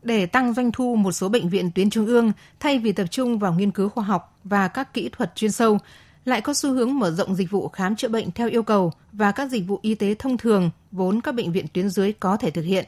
để 0.03 0.27
tăng 0.27 0.55
doanh 0.55 0.73
thu 0.73 0.97
một 0.97 1.13
số 1.13 1.29
bệnh 1.29 1.49
viện 1.49 1.71
tuyến 1.75 1.91
trung 1.91 2.07
ương 2.07 2.33
thay 2.61 2.79
vì 2.79 2.93
tập 2.93 3.07
trung 3.11 3.39
vào 3.39 3.55
nghiên 3.55 3.71
cứu 3.71 3.89
khoa 3.89 4.05
học 4.05 4.39
và 4.45 4.69
các 4.69 4.95
kỹ 4.95 5.09
thuật 5.09 5.37
chuyên 5.37 5.53
sâu 5.53 5.79
lại 6.25 6.41
có 6.41 6.55
xu 6.55 6.73
hướng 6.73 6.99
mở 6.99 7.11
rộng 7.11 7.35
dịch 7.35 7.51
vụ 7.51 7.69
khám 7.69 7.97
chữa 7.97 8.09
bệnh 8.09 8.31
theo 8.31 8.49
yêu 8.49 8.63
cầu 8.63 8.93
và 9.13 9.33
các 9.33 9.51
dịch 9.51 9.67
vụ 9.67 9.79
y 9.83 9.95
tế 9.95 10.15
thông 10.15 10.37
thường 10.37 10.71
vốn 10.93 11.21
các 11.21 11.35
bệnh 11.35 11.53
viện 11.53 11.67
tuyến 11.73 11.91
dưới 11.91 12.13
có 12.13 12.37
thể 12.37 12.51
thực 12.51 12.63
hiện, 12.63 12.85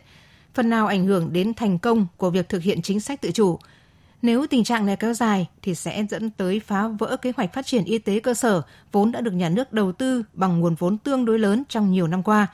phần 0.55 0.71
nào 0.71 0.87
ảnh 0.87 1.07
hưởng 1.07 1.33
đến 1.33 1.55
thành 1.55 1.79
công 1.79 2.07
của 2.17 2.31
việc 2.31 2.49
thực 2.49 2.63
hiện 2.63 2.83
chính 2.83 3.01
sách 3.01 3.21
tự 3.21 3.31
chủ. 3.31 3.59
Nếu 4.23 4.47
tình 4.47 4.65
trạng 4.65 4.87
này 4.87 4.97
kéo 4.97 5.15
dài 5.15 5.49
thì 5.63 5.75
sẽ 5.75 6.07
dẫn 6.11 6.31
tới 6.31 6.61
phá 6.61 6.89
vỡ 6.89 7.17
kế 7.17 7.33
hoạch 7.37 7.53
phát 7.53 7.67
triển 7.67 7.85
y 7.85 7.99
tế 7.99 8.21
cơ 8.21 8.35
sở 8.35 8.63
vốn 8.93 9.13
đã 9.13 9.21
được 9.21 9.33
nhà 9.33 9.49
nước 9.49 9.73
đầu 9.73 9.93
tư 9.93 10.23
bằng 10.33 10.61
nguồn 10.61 10.75
vốn 10.75 10.99
tương 10.99 11.25
đối 11.25 11.39
lớn 11.39 11.63
trong 11.69 11.93
nhiều 11.93 12.07
năm 12.07 12.23
qua. 12.23 12.47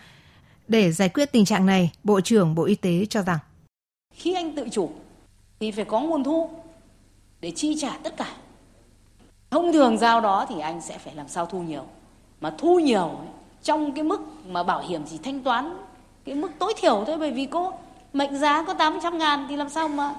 Để 0.68 0.92
giải 0.92 1.08
quyết 1.08 1.32
tình 1.32 1.44
trạng 1.44 1.66
này, 1.66 1.92
Bộ 2.04 2.20
trưởng 2.20 2.54
Bộ 2.54 2.64
Y 2.64 2.74
tế 2.74 3.06
cho 3.10 3.22
rằng 3.22 3.38
khi 4.10 4.34
anh 4.34 4.54
tự 4.54 4.68
chủ 4.68 4.90
thì 5.60 5.70
phải 5.70 5.84
có 5.84 6.00
nguồn 6.00 6.24
thu 6.24 6.50
để 7.40 7.52
chi 7.56 7.76
trả 7.80 7.90
tất 8.02 8.16
cả. 8.16 8.34
Thông 9.50 9.72
thường 9.72 9.98
giao 9.98 10.20
đó 10.20 10.46
thì 10.48 10.60
anh 10.60 10.80
sẽ 10.80 10.98
phải 10.98 11.14
làm 11.14 11.28
sao 11.28 11.46
thu 11.46 11.62
nhiều. 11.62 11.84
Mà 12.40 12.54
thu 12.58 12.78
nhiều 12.78 13.08
ấy, 13.08 13.28
trong 13.62 13.92
cái 13.92 14.04
mức 14.04 14.20
mà 14.46 14.62
bảo 14.62 14.80
hiểm 14.80 15.02
chỉ 15.10 15.18
thanh 15.22 15.42
toán 15.42 15.76
cái 16.24 16.34
mức 16.34 16.50
tối 16.58 16.74
thiểu 16.76 17.04
thôi 17.06 17.16
bởi 17.18 17.32
vì 17.32 17.46
có 17.46 17.72
mệnh 18.12 18.38
giá 18.38 18.64
có 18.66 18.74
800 18.74 19.18
ngàn 19.18 19.46
thì 19.48 19.56
làm 19.56 19.68
sao 19.68 19.88
mà 19.88 20.14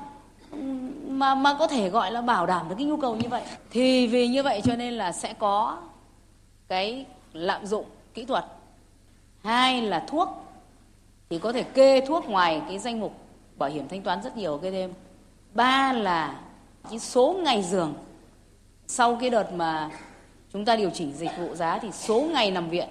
mà 1.07 1.35
mà 1.35 1.53
có 1.59 1.67
thể 1.67 1.89
gọi 1.89 2.11
là 2.11 2.21
bảo 2.21 2.45
đảm 2.45 2.69
được 2.69 2.75
cái 2.77 2.85
nhu 2.85 2.97
cầu 2.97 3.15
như 3.15 3.29
vậy. 3.29 3.43
Thì 3.69 4.07
vì 4.07 4.27
như 4.27 4.43
vậy 4.43 4.61
cho 4.63 4.75
nên 4.75 4.93
là 4.93 5.11
sẽ 5.11 5.33
có 5.33 5.77
cái 6.67 7.05
lạm 7.33 7.65
dụng 7.65 7.85
kỹ 8.13 8.25
thuật. 8.25 8.45
Hai 9.43 9.81
là 9.81 10.03
thuốc 10.07 10.29
thì 11.29 11.39
có 11.39 11.51
thể 11.51 11.63
kê 11.63 12.01
thuốc 12.01 12.29
ngoài 12.29 12.61
cái 12.67 12.79
danh 12.79 12.99
mục 12.99 13.13
bảo 13.61 13.69
hiểm 13.69 13.87
thanh 13.87 14.01
toán 14.01 14.23
rất 14.23 14.37
nhiều 14.37 14.59
cái 14.61 14.71
thêm 14.71 14.93
ba 15.53 15.93
là 15.93 16.39
cái 16.89 16.99
số 16.99 17.35
ngày 17.43 17.63
giường. 17.63 17.93
Sau 18.87 19.17
cái 19.21 19.29
đợt 19.29 19.53
mà 19.53 19.89
chúng 20.53 20.65
ta 20.65 20.75
điều 20.75 20.89
chỉnh 20.89 21.13
dịch 21.13 21.31
vụ 21.37 21.55
giá 21.55 21.79
thì 21.79 21.91
số 21.91 22.21
ngày 22.21 22.51
nằm 22.51 22.69
viện 22.69 22.89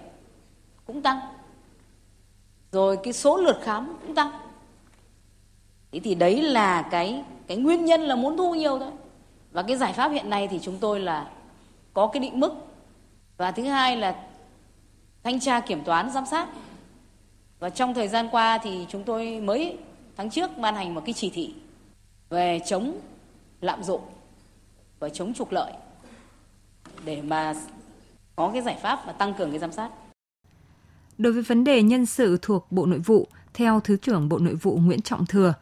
cũng 0.86 1.02
tăng. 1.02 1.20
Rồi 2.72 2.98
cái 3.02 3.12
số 3.12 3.36
lượt 3.36 3.60
khám 3.62 3.96
cũng 4.02 4.14
tăng. 4.14 4.30
Thế 5.92 6.00
thì 6.00 6.14
đấy 6.14 6.42
là 6.42 6.82
cái 6.82 7.24
cái 7.46 7.56
nguyên 7.56 7.84
nhân 7.84 8.00
là 8.00 8.14
muốn 8.16 8.36
thu 8.36 8.54
nhiều 8.54 8.78
thôi. 8.78 8.90
Và 9.52 9.62
cái 9.62 9.76
giải 9.76 9.92
pháp 9.92 10.08
hiện 10.08 10.30
nay 10.30 10.48
thì 10.48 10.58
chúng 10.58 10.78
tôi 10.78 11.00
là 11.00 11.30
có 11.94 12.06
cái 12.06 12.20
định 12.20 12.40
mức. 12.40 12.52
Và 13.36 13.50
thứ 13.50 13.64
hai 13.64 13.96
là 13.96 14.16
thanh 15.22 15.40
tra 15.40 15.60
kiểm 15.60 15.84
toán, 15.84 16.10
giám 16.10 16.26
sát. 16.26 16.48
Và 17.58 17.70
trong 17.70 17.94
thời 17.94 18.08
gian 18.08 18.28
qua 18.28 18.58
thì 18.58 18.86
chúng 18.88 19.04
tôi 19.04 19.40
mới 19.40 19.78
tháng 20.16 20.30
trước 20.30 20.50
ban 20.58 20.74
hành 20.74 20.94
một 20.94 21.02
cái 21.06 21.12
chỉ 21.12 21.30
thị 21.30 21.54
về 22.30 22.60
chống 22.66 23.00
lạm 23.60 23.82
dụng 23.82 24.00
và 24.98 25.08
chống 25.08 25.34
trục 25.34 25.52
lợi 25.52 25.72
để 27.04 27.22
mà 27.22 27.54
có 28.36 28.50
cái 28.52 28.62
giải 28.62 28.78
pháp 28.82 29.00
và 29.06 29.12
tăng 29.12 29.34
cường 29.34 29.50
cái 29.50 29.58
giám 29.58 29.72
sát. 29.72 29.90
Đối 31.18 31.32
với 31.32 31.42
vấn 31.42 31.64
đề 31.64 31.82
nhân 31.82 32.06
sự 32.06 32.38
thuộc 32.42 32.72
Bộ 32.72 32.86
Nội 32.86 32.98
vụ, 32.98 33.28
theo 33.54 33.80
Thứ 33.80 33.96
trưởng 33.96 34.28
Bộ 34.28 34.38
Nội 34.38 34.54
vụ 34.54 34.76
Nguyễn 34.76 35.00
Trọng 35.00 35.26
Thừa, 35.26 35.54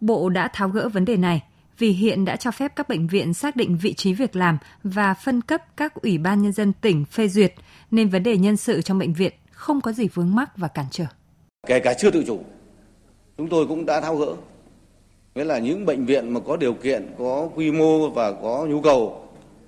Bộ 0.00 0.28
đã 0.28 0.48
tháo 0.48 0.68
gỡ 0.68 0.88
vấn 0.88 1.04
đề 1.04 1.16
này 1.16 1.42
vì 1.78 1.90
hiện 1.90 2.24
đã 2.24 2.36
cho 2.36 2.50
phép 2.50 2.72
các 2.76 2.88
bệnh 2.88 3.06
viện 3.06 3.34
xác 3.34 3.56
định 3.56 3.76
vị 3.76 3.94
trí 3.94 4.14
việc 4.14 4.36
làm 4.36 4.58
và 4.82 5.14
phân 5.14 5.40
cấp 5.42 5.76
các 5.76 5.94
ủy 5.94 6.18
ban 6.18 6.42
nhân 6.42 6.52
dân 6.52 6.72
tỉnh 6.72 7.04
phê 7.04 7.28
duyệt, 7.28 7.54
nên 7.90 8.08
vấn 8.08 8.22
đề 8.22 8.36
nhân 8.36 8.56
sự 8.56 8.82
trong 8.82 8.98
bệnh 8.98 9.12
viện 9.12 9.32
không 9.50 9.80
có 9.80 9.92
gì 9.92 10.08
vướng 10.08 10.34
mắc 10.34 10.56
và 10.56 10.68
cản 10.68 10.86
trở. 10.90 11.04
Kể 11.66 11.80
cả 11.80 11.94
chưa 11.94 12.10
tự 12.10 12.24
chủ, 12.26 12.40
chúng 13.38 13.48
tôi 13.48 13.66
cũng 13.66 13.86
đã 13.86 14.00
tháo 14.00 14.16
gỡ. 14.16 14.34
Nghĩa 15.34 15.44
là 15.44 15.58
những 15.58 15.86
bệnh 15.86 16.06
viện 16.06 16.34
mà 16.34 16.40
có 16.40 16.56
điều 16.56 16.74
kiện, 16.74 17.06
có 17.18 17.48
quy 17.54 17.70
mô 17.72 18.08
và 18.08 18.32
có 18.32 18.66
nhu 18.68 18.80
cầu 18.80 19.22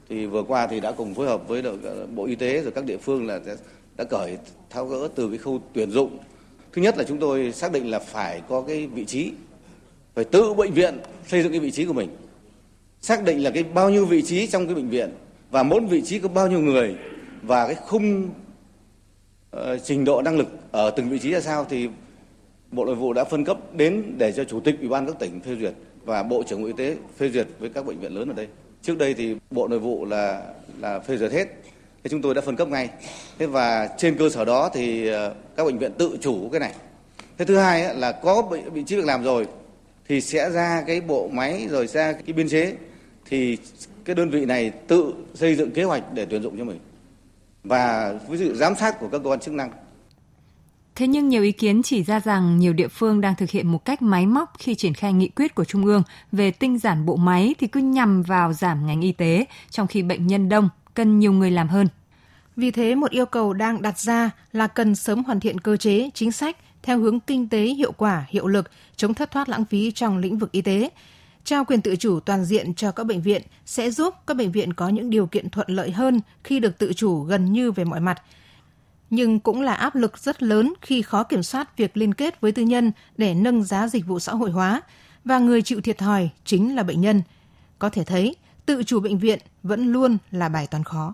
thì 0.08 0.26
vừa 0.26 0.42
qua 0.42 0.66
thì 0.66 0.80
đã 0.80 0.92
cùng 0.92 1.14
phối 1.14 1.26
hợp 1.26 1.48
với 1.48 1.62
ờ, 1.82 2.06
Bộ 2.06 2.24
Y 2.24 2.34
tế 2.34 2.62
rồi 2.62 2.72
các 2.72 2.84
địa 2.84 2.96
phương 2.96 3.26
là 3.26 3.40
đã 3.96 4.04
cởi 4.04 4.38
tháo 4.70 4.86
gỡ 4.86 5.08
từ 5.14 5.28
cái 5.28 5.38
khâu 5.38 5.60
tuyển 5.72 5.90
dụng. 5.90 6.18
Thứ 6.72 6.82
nhất 6.82 6.98
là 6.98 7.04
chúng 7.04 7.18
tôi 7.18 7.52
xác 7.52 7.72
định 7.72 7.90
là 7.90 7.98
phải 7.98 8.42
có 8.48 8.62
cái 8.62 8.86
vị 8.86 9.04
trí, 9.04 9.32
phải 10.14 10.24
tự 10.24 10.54
bệnh 10.54 10.72
viện 10.72 10.98
xây 11.26 11.42
dựng 11.42 11.52
cái 11.52 11.60
vị 11.60 11.70
trí 11.70 11.84
của 11.84 11.92
mình. 11.92 12.08
Xác 13.00 13.24
định 13.24 13.42
là 13.42 13.50
cái 13.50 13.62
bao 13.62 13.90
nhiêu 13.90 14.06
vị 14.06 14.22
trí 14.22 14.46
trong 14.46 14.66
cái 14.66 14.74
bệnh 14.74 14.88
viện 14.88 15.10
và 15.50 15.62
mỗi 15.62 15.80
vị 15.80 16.02
trí 16.02 16.18
có 16.18 16.28
bao 16.28 16.46
nhiêu 16.46 16.60
người 16.60 16.96
và 17.42 17.66
cái 17.66 17.74
khung 17.74 18.28
uh, 19.56 19.60
trình 19.84 20.04
độ 20.04 20.22
năng 20.22 20.38
lực 20.38 20.48
ở 20.70 20.90
từng 20.90 21.08
vị 21.08 21.18
trí 21.18 21.30
là 21.30 21.40
sao 21.40 21.66
thì 21.70 21.88
Bộ 22.70 22.84
Nội 22.84 22.94
vụ 22.94 23.12
đã 23.12 23.24
phân 23.24 23.44
cấp 23.44 23.58
đến 23.74 24.14
để 24.18 24.32
cho 24.32 24.44
chủ 24.44 24.60
tịch 24.60 24.80
Ủy 24.80 24.88
ban 24.88 25.06
các 25.06 25.18
tỉnh 25.18 25.40
phê 25.40 25.56
duyệt 25.60 25.74
và 26.04 26.22
Bộ 26.22 26.42
trưởng 26.42 26.60
Bộ 26.62 26.66
Y 26.66 26.72
tế 26.72 26.96
phê 27.16 27.28
duyệt 27.28 27.46
với 27.58 27.68
các 27.68 27.86
bệnh 27.86 28.00
viện 28.00 28.14
lớn 28.14 28.28
ở 28.28 28.34
đây. 28.34 28.48
Trước 28.82 28.98
đây 28.98 29.14
thì 29.14 29.36
Bộ 29.50 29.68
Nội 29.68 29.78
vụ 29.78 30.04
là 30.04 30.42
là 30.80 30.98
phê 30.98 31.16
duyệt 31.16 31.32
hết. 31.32 31.44
Thế 32.04 32.08
chúng 32.10 32.22
tôi 32.22 32.34
đã 32.34 32.40
phân 32.40 32.56
cấp 32.56 32.68
ngay. 32.68 32.90
Thế 33.38 33.46
và 33.46 33.88
trên 33.98 34.18
cơ 34.18 34.28
sở 34.28 34.44
đó 34.44 34.70
thì 34.74 35.08
ờ, 35.08 35.34
các 35.56 35.64
bệnh 35.64 35.78
viện 35.78 35.92
tự 35.98 36.18
chủ 36.20 36.48
cái 36.48 36.60
này. 36.60 36.72
Thế 37.38 37.44
thứ 37.44 37.56
hai 37.56 37.94
là 37.94 38.12
có 38.12 38.42
vị 38.72 38.82
trí 38.86 38.96
việc 38.96 39.04
làm 39.04 39.24
rồi 39.24 39.46
thì 40.08 40.20
sẽ 40.20 40.50
ra 40.50 40.84
cái 40.86 41.00
bộ 41.00 41.28
máy, 41.32 41.66
rồi 41.70 41.86
ra 41.86 42.12
cái 42.12 42.32
biên 42.32 42.48
chế 42.48 42.74
thì 43.26 43.58
cái 44.04 44.14
đơn 44.14 44.30
vị 44.30 44.44
này 44.44 44.70
tự 44.70 45.12
xây 45.34 45.54
dựng 45.54 45.70
kế 45.70 45.82
hoạch 45.82 46.14
để 46.14 46.26
tuyển 46.30 46.42
dụng 46.42 46.58
cho 46.58 46.64
mình 46.64 46.78
và 47.64 48.14
với 48.28 48.38
sự 48.38 48.54
giám 48.54 48.74
sát 48.74 49.00
của 49.00 49.08
các 49.12 49.20
cơ 49.24 49.30
quan 49.30 49.40
chức 49.40 49.54
năng 49.54 49.70
Thế 50.98 51.06
nhưng 51.06 51.28
nhiều 51.28 51.42
ý 51.42 51.52
kiến 51.52 51.82
chỉ 51.82 52.02
ra 52.02 52.20
rằng 52.20 52.58
nhiều 52.58 52.72
địa 52.72 52.88
phương 52.88 53.20
đang 53.20 53.34
thực 53.34 53.50
hiện 53.50 53.72
một 53.72 53.84
cách 53.84 54.02
máy 54.02 54.26
móc 54.26 54.52
khi 54.58 54.74
triển 54.74 54.94
khai 54.94 55.12
nghị 55.12 55.28
quyết 55.28 55.54
của 55.54 55.64
Trung 55.64 55.86
ương 55.86 56.02
về 56.32 56.50
tinh 56.50 56.78
giản 56.78 57.06
bộ 57.06 57.16
máy 57.16 57.54
thì 57.58 57.66
cứ 57.66 57.80
nhằm 57.80 58.22
vào 58.22 58.52
giảm 58.52 58.86
ngành 58.86 59.00
y 59.00 59.12
tế, 59.12 59.44
trong 59.70 59.86
khi 59.86 60.02
bệnh 60.02 60.26
nhân 60.26 60.48
đông, 60.48 60.68
cần 60.94 61.18
nhiều 61.18 61.32
người 61.32 61.50
làm 61.50 61.68
hơn. 61.68 61.88
Vì 62.56 62.70
thế, 62.70 62.94
một 62.94 63.10
yêu 63.10 63.26
cầu 63.26 63.52
đang 63.52 63.82
đặt 63.82 63.98
ra 63.98 64.30
là 64.52 64.66
cần 64.66 64.94
sớm 64.94 65.24
hoàn 65.24 65.40
thiện 65.40 65.60
cơ 65.60 65.76
chế, 65.76 66.10
chính 66.14 66.32
sách 66.32 66.56
theo 66.82 66.98
hướng 66.98 67.20
kinh 67.20 67.48
tế 67.48 67.62
hiệu 67.62 67.92
quả, 67.92 68.26
hiệu 68.28 68.46
lực, 68.46 68.70
chống 68.96 69.14
thất 69.14 69.30
thoát 69.30 69.48
lãng 69.48 69.64
phí 69.64 69.90
trong 69.90 70.18
lĩnh 70.18 70.38
vực 70.38 70.52
y 70.52 70.62
tế. 70.62 70.90
Trao 71.44 71.64
quyền 71.64 71.80
tự 71.80 71.96
chủ 71.96 72.20
toàn 72.20 72.44
diện 72.44 72.74
cho 72.74 72.92
các 72.92 73.04
bệnh 73.04 73.22
viện 73.22 73.42
sẽ 73.66 73.90
giúp 73.90 74.14
các 74.26 74.36
bệnh 74.36 74.52
viện 74.52 74.72
có 74.72 74.88
những 74.88 75.10
điều 75.10 75.26
kiện 75.26 75.50
thuận 75.50 75.70
lợi 75.70 75.90
hơn 75.90 76.20
khi 76.44 76.60
được 76.60 76.78
tự 76.78 76.92
chủ 76.92 77.20
gần 77.20 77.52
như 77.52 77.72
về 77.72 77.84
mọi 77.84 78.00
mặt– 78.00 78.22
nhưng 79.10 79.40
cũng 79.40 79.62
là 79.62 79.74
áp 79.74 79.94
lực 79.94 80.18
rất 80.18 80.42
lớn 80.42 80.74
khi 80.82 81.02
khó 81.02 81.22
kiểm 81.22 81.42
soát 81.42 81.76
việc 81.76 81.96
liên 81.96 82.14
kết 82.14 82.40
với 82.40 82.52
tư 82.52 82.62
nhân 82.62 82.92
để 83.16 83.34
nâng 83.34 83.64
giá 83.64 83.88
dịch 83.88 84.06
vụ 84.06 84.18
xã 84.18 84.32
hội 84.32 84.50
hóa 84.50 84.82
và 85.24 85.38
người 85.38 85.62
chịu 85.62 85.80
thiệt 85.80 85.98
thòi 85.98 86.30
chính 86.44 86.76
là 86.76 86.82
bệnh 86.82 87.00
nhân. 87.00 87.22
Có 87.78 87.88
thể 87.88 88.04
thấy, 88.04 88.36
tự 88.66 88.82
chủ 88.82 89.00
bệnh 89.00 89.18
viện 89.18 89.38
vẫn 89.62 89.92
luôn 89.92 90.18
là 90.30 90.48
bài 90.48 90.66
toán 90.66 90.84
khó. 90.84 91.12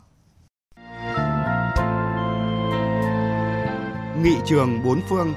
Nghị 4.22 4.36
trường 4.46 4.82
bốn 4.84 5.00
phương 5.08 5.34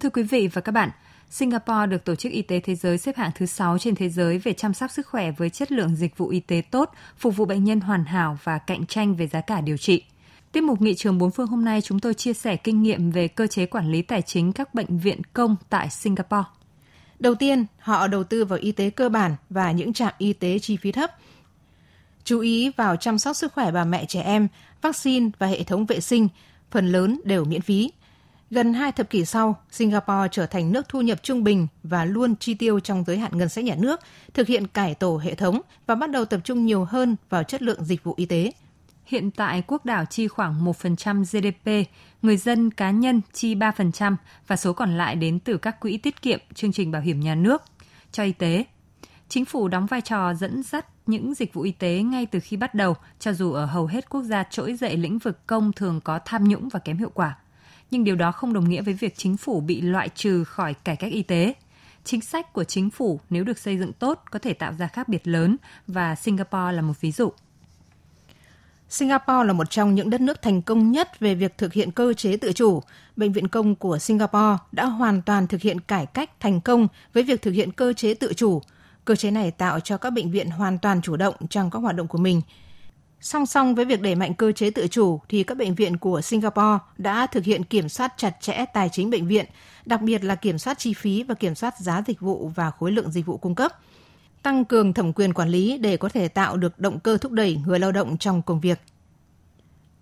Thưa 0.00 0.10
quý 0.10 0.22
vị 0.22 0.48
và 0.52 0.60
các 0.60 0.72
bạn, 0.72 0.90
Singapore 1.30 1.86
được 1.86 2.04
Tổ 2.04 2.14
chức 2.14 2.32
Y 2.32 2.42
tế 2.42 2.60
Thế 2.60 2.74
giới 2.74 2.98
xếp 2.98 3.16
hạng 3.16 3.30
thứ 3.34 3.46
6 3.46 3.78
trên 3.78 3.94
thế 3.94 4.08
giới 4.08 4.38
về 4.38 4.52
chăm 4.52 4.74
sóc 4.74 4.90
sức 4.90 5.06
khỏe 5.06 5.30
với 5.30 5.50
chất 5.50 5.72
lượng 5.72 5.96
dịch 5.96 6.18
vụ 6.18 6.28
y 6.28 6.40
tế 6.40 6.62
tốt, 6.70 6.90
phục 7.18 7.36
vụ 7.36 7.44
bệnh 7.44 7.64
nhân 7.64 7.80
hoàn 7.80 8.04
hảo 8.04 8.38
và 8.44 8.58
cạnh 8.58 8.86
tranh 8.86 9.14
về 9.14 9.26
giá 9.26 9.40
cả 9.40 9.60
điều 9.60 9.76
trị. 9.76 10.04
Tiếp 10.52 10.60
mục 10.60 10.80
nghị 10.80 10.94
trường 10.94 11.18
bốn 11.18 11.30
phương 11.30 11.46
hôm 11.46 11.64
nay 11.64 11.80
chúng 11.80 12.00
tôi 12.00 12.14
chia 12.14 12.32
sẻ 12.32 12.56
kinh 12.56 12.82
nghiệm 12.82 13.10
về 13.10 13.28
cơ 13.28 13.46
chế 13.46 13.66
quản 13.66 13.92
lý 13.92 14.02
tài 14.02 14.22
chính 14.22 14.52
các 14.52 14.74
bệnh 14.74 14.98
viện 14.98 15.20
công 15.32 15.56
tại 15.70 15.90
Singapore. 15.90 16.44
Đầu 17.18 17.34
tiên, 17.34 17.66
họ 17.78 18.06
đầu 18.06 18.24
tư 18.24 18.44
vào 18.44 18.58
y 18.58 18.72
tế 18.72 18.90
cơ 18.90 19.08
bản 19.08 19.36
và 19.50 19.72
những 19.72 19.92
trạm 19.92 20.12
y 20.18 20.32
tế 20.32 20.58
chi 20.58 20.76
phí 20.76 20.92
thấp. 20.92 21.10
Chú 22.24 22.40
ý 22.40 22.70
vào 22.76 22.96
chăm 22.96 23.18
sóc 23.18 23.36
sức 23.36 23.52
khỏe 23.52 23.70
bà 23.70 23.84
mẹ 23.84 24.04
trẻ 24.04 24.20
em, 24.20 24.48
vaccine 24.82 25.30
và 25.38 25.46
hệ 25.46 25.62
thống 25.62 25.86
vệ 25.86 26.00
sinh, 26.00 26.28
phần 26.70 26.86
lớn 26.92 27.20
đều 27.24 27.44
miễn 27.44 27.60
phí– 27.60 27.90
Gần 28.50 28.74
hai 28.74 28.92
thập 28.92 29.10
kỷ 29.10 29.24
sau, 29.24 29.56
Singapore 29.70 30.28
trở 30.32 30.46
thành 30.46 30.72
nước 30.72 30.88
thu 30.88 31.00
nhập 31.00 31.22
trung 31.22 31.44
bình 31.44 31.66
và 31.82 32.04
luôn 32.04 32.36
chi 32.36 32.54
tiêu 32.54 32.80
trong 32.80 33.04
giới 33.06 33.18
hạn 33.18 33.38
ngân 33.38 33.48
sách 33.48 33.64
nhà 33.64 33.74
nước, 33.78 34.00
thực 34.34 34.46
hiện 34.46 34.66
cải 34.66 34.94
tổ 34.94 35.18
hệ 35.18 35.34
thống 35.34 35.60
và 35.86 35.94
bắt 35.94 36.10
đầu 36.10 36.24
tập 36.24 36.40
trung 36.44 36.66
nhiều 36.66 36.84
hơn 36.84 37.16
vào 37.30 37.42
chất 37.42 37.62
lượng 37.62 37.84
dịch 37.84 38.04
vụ 38.04 38.14
y 38.16 38.26
tế. 38.26 38.52
Hiện 39.04 39.30
tại 39.30 39.62
quốc 39.66 39.84
đảo 39.84 40.04
chi 40.04 40.28
khoảng 40.28 40.64
1% 40.64 41.24
GDP, 41.24 41.90
người 42.22 42.36
dân 42.36 42.70
cá 42.70 42.90
nhân 42.90 43.20
chi 43.32 43.54
3% 43.54 44.16
và 44.46 44.56
số 44.56 44.72
còn 44.72 44.96
lại 44.96 45.16
đến 45.16 45.38
từ 45.38 45.56
các 45.56 45.80
quỹ 45.80 45.98
tiết 45.98 46.22
kiệm, 46.22 46.40
chương 46.54 46.72
trình 46.72 46.90
bảo 46.90 47.02
hiểm 47.02 47.20
nhà 47.20 47.34
nước 47.34 47.62
cho 48.12 48.22
y 48.22 48.32
tế. 48.32 48.64
Chính 49.28 49.44
phủ 49.44 49.68
đóng 49.68 49.86
vai 49.86 50.00
trò 50.00 50.34
dẫn 50.34 50.62
dắt 50.62 50.86
những 51.06 51.34
dịch 51.34 51.54
vụ 51.54 51.62
y 51.62 51.72
tế 51.72 52.02
ngay 52.02 52.26
từ 52.26 52.40
khi 52.40 52.56
bắt 52.56 52.74
đầu, 52.74 52.94
cho 53.18 53.32
dù 53.32 53.52
ở 53.52 53.66
hầu 53.66 53.86
hết 53.86 54.10
quốc 54.10 54.22
gia 54.22 54.42
trỗi 54.42 54.74
dậy 54.74 54.96
lĩnh 54.96 55.18
vực 55.18 55.46
công 55.46 55.72
thường 55.72 56.00
có 56.00 56.18
tham 56.24 56.48
nhũng 56.48 56.68
và 56.68 56.78
kém 56.78 56.98
hiệu 56.98 57.10
quả 57.14 57.36
nhưng 57.90 58.04
điều 58.04 58.16
đó 58.16 58.32
không 58.32 58.52
đồng 58.52 58.68
nghĩa 58.68 58.82
với 58.82 58.94
việc 58.94 59.16
chính 59.16 59.36
phủ 59.36 59.60
bị 59.60 59.80
loại 59.80 60.08
trừ 60.08 60.44
khỏi 60.44 60.74
cải 60.74 60.96
cách 60.96 61.12
y 61.12 61.22
tế. 61.22 61.54
Chính 62.04 62.20
sách 62.20 62.52
của 62.52 62.64
chính 62.64 62.90
phủ 62.90 63.20
nếu 63.30 63.44
được 63.44 63.58
xây 63.58 63.78
dựng 63.78 63.92
tốt 63.92 64.22
có 64.30 64.38
thể 64.38 64.52
tạo 64.52 64.72
ra 64.78 64.86
khác 64.86 65.08
biệt 65.08 65.28
lớn 65.28 65.56
và 65.86 66.14
Singapore 66.14 66.72
là 66.72 66.82
một 66.82 67.00
ví 67.00 67.12
dụ. 67.12 67.32
Singapore 68.88 69.44
là 69.46 69.52
một 69.52 69.70
trong 69.70 69.94
những 69.94 70.10
đất 70.10 70.20
nước 70.20 70.42
thành 70.42 70.62
công 70.62 70.92
nhất 70.92 71.20
về 71.20 71.34
việc 71.34 71.58
thực 71.58 71.72
hiện 71.72 71.90
cơ 71.90 72.12
chế 72.12 72.36
tự 72.36 72.52
chủ. 72.52 72.82
Bệnh 73.16 73.32
viện 73.32 73.48
công 73.48 73.74
của 73.74 73.98
Singapore 73.98 74.56
đã 74.72 74.84
hoàn 74.84 75.22
toàn 75.22 75.46
thực 75.46 75.60
hiện 75.60 75.80
cải 75.80 76.06
cách 76.06 76.30
thành 76.40 76.60
công 76.60 76.88
với 77.12 77.22
việc 77.22 77.42
thực 77.42 77.50
hiện 77.50 77.72
cơ 77.72 77.92
chế 77.92 78.14
tự 78.14 78.32
chủ. 78.32 78.62
Cơ 79.04 79.16
chế 79.16 79.30
này 79.30 79.50
tạo 79.50 79.80
cho 79.80 79.98
các 79.98 80.10
bệnh 80.10 80.30
viện 80.30 80.50
hoàn 80.50 80.78
toàn 80.78 81.02
chủ 81.02 81.16
động 81.16 81.34
trong 81.50 81.70
các 81.70 81.78
hoạt 81.78 81.96
động 81.96 82.08
của 82.08 82.18
mình, 82.18 82.42
Song 83.26 83.46
song 83.46 83.74
với 83.74 83.84
việc 83.84 84.00
đẩy 84.00 84.14
mạnh 84.14 84.34
cơ 84.34 84.52
chế 84.52 84.70
tự 84.70 84.86
chủ 84.86 85.20
thì 85.28 85.42
các 85.42 85.58
bệnh 85.58 85.74
viện 85.74 85.96
của 85.96 86.20
Singapore 86.20 86.78
đã 86.98 87.26
thực 87.26 87.44
hiện 87.44 87.64
kiểm 87.64 87.88
soát 87.88 88.14
chặt 88.16 88.36
chẽ 88.40 88.64
tài 88.74 88.88
chính 88.92 89.10
bệnh 89.10 89.26
viện, 89.26 89.46
đặc 89.86 90.02
biệt 90.02 90.24
là 90.24 90.34
kiểm 90.34 90.58
soát 90.58 90.78
chi 90.78 90.94
phí 90.94 91.22
và 91.22 91.34
kiểm 91.34 91.54
soát 91.54 91.78
giá 91.78 92.02
dịch 92.06 92.20
vụ 92.20 92.50
và 92.54 92.70
khối 92.70 92.92
lượng 92.92 93.10
dịch 93.10 93.26
vụ 93.26 93.36
cung 93.36 93.54
cấp. 93.54 93.72
Tăng 94.42 94.64
cường 94.64 94.92
thẩm 94.92 95.12
quyền 95.12 95.32
quản 95.32 95.48
lý 95.48 95.78
để 95.78 95.96
có 95.96 96.08
thể 96.08 96.28
tạo 96.28 96.56
được 96.56 96.78
động 96.78 97.00
cơ 97.00 97.18
thúc 97.18 97.32
đẩy 97.32 97.56
người 97.66 97.78
lao 97.78 97.92
động 97.92 98.18
trong 98.18 98.42
công 98.42 98.60
việc. 98.60 98.80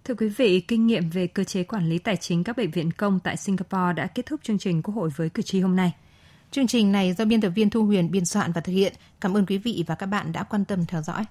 Thưa 0.05 0.15
quý 0.15 0.29
vị, 0.29 0.61
kinh 0.61 0.87
nghiệm 0.87 1.11
về 1.11 1.27
cơ 1.27 1.45
chế 1.45 1.65
quản 1.65 1.89
lý 1.89 1.99
tài 1.99 2.17
chính 2.17 2.45
các 2.45 2.57
bệnh 2.57 2.71
viện 2.71 2.93
công 2.93 3.21
tại 3.21 3.37
Singapore 3.37 3.93
đã 3.97 4.07
kết 4.07 4.27
thúc 4.27 4.41
chương 4.43 4.59
trình 4.59 4.83
Quốc 4.83 4.95
hội 4.95 5.11
với 5.17 5.29
cử 5.29 5.43
tri 5.43 5.61
hôm 5.61 5.77
nay. 5.77 5.93
Chương 6.51 6.67
trình 6.67 6.93
này 6.93 7.13
do 7.13 7.25
biên 7.25 7.41
tập 7.41 7.51
viên 7.55 7.71
Thu 7.71 7.85
Huyền 7.85 8.11
biên 8.11 8.25
soạn 8.25 8.53
và 8.53 8.61
thực 8.61 8.73
hiện. 8.73 8.93
Cảm 9.21 9.37
ơn 9.37 9.47
quý 9.47 9.59
vị 9.59 9.85
và 9.87 9.95
các 9.95 10.07
bạn 10.07 10.33
đã 10.33 10.43
quan 10.43 10.65
tâm 10.65 10.87
theo 10.87 11.03
dõi. 11.03 11.23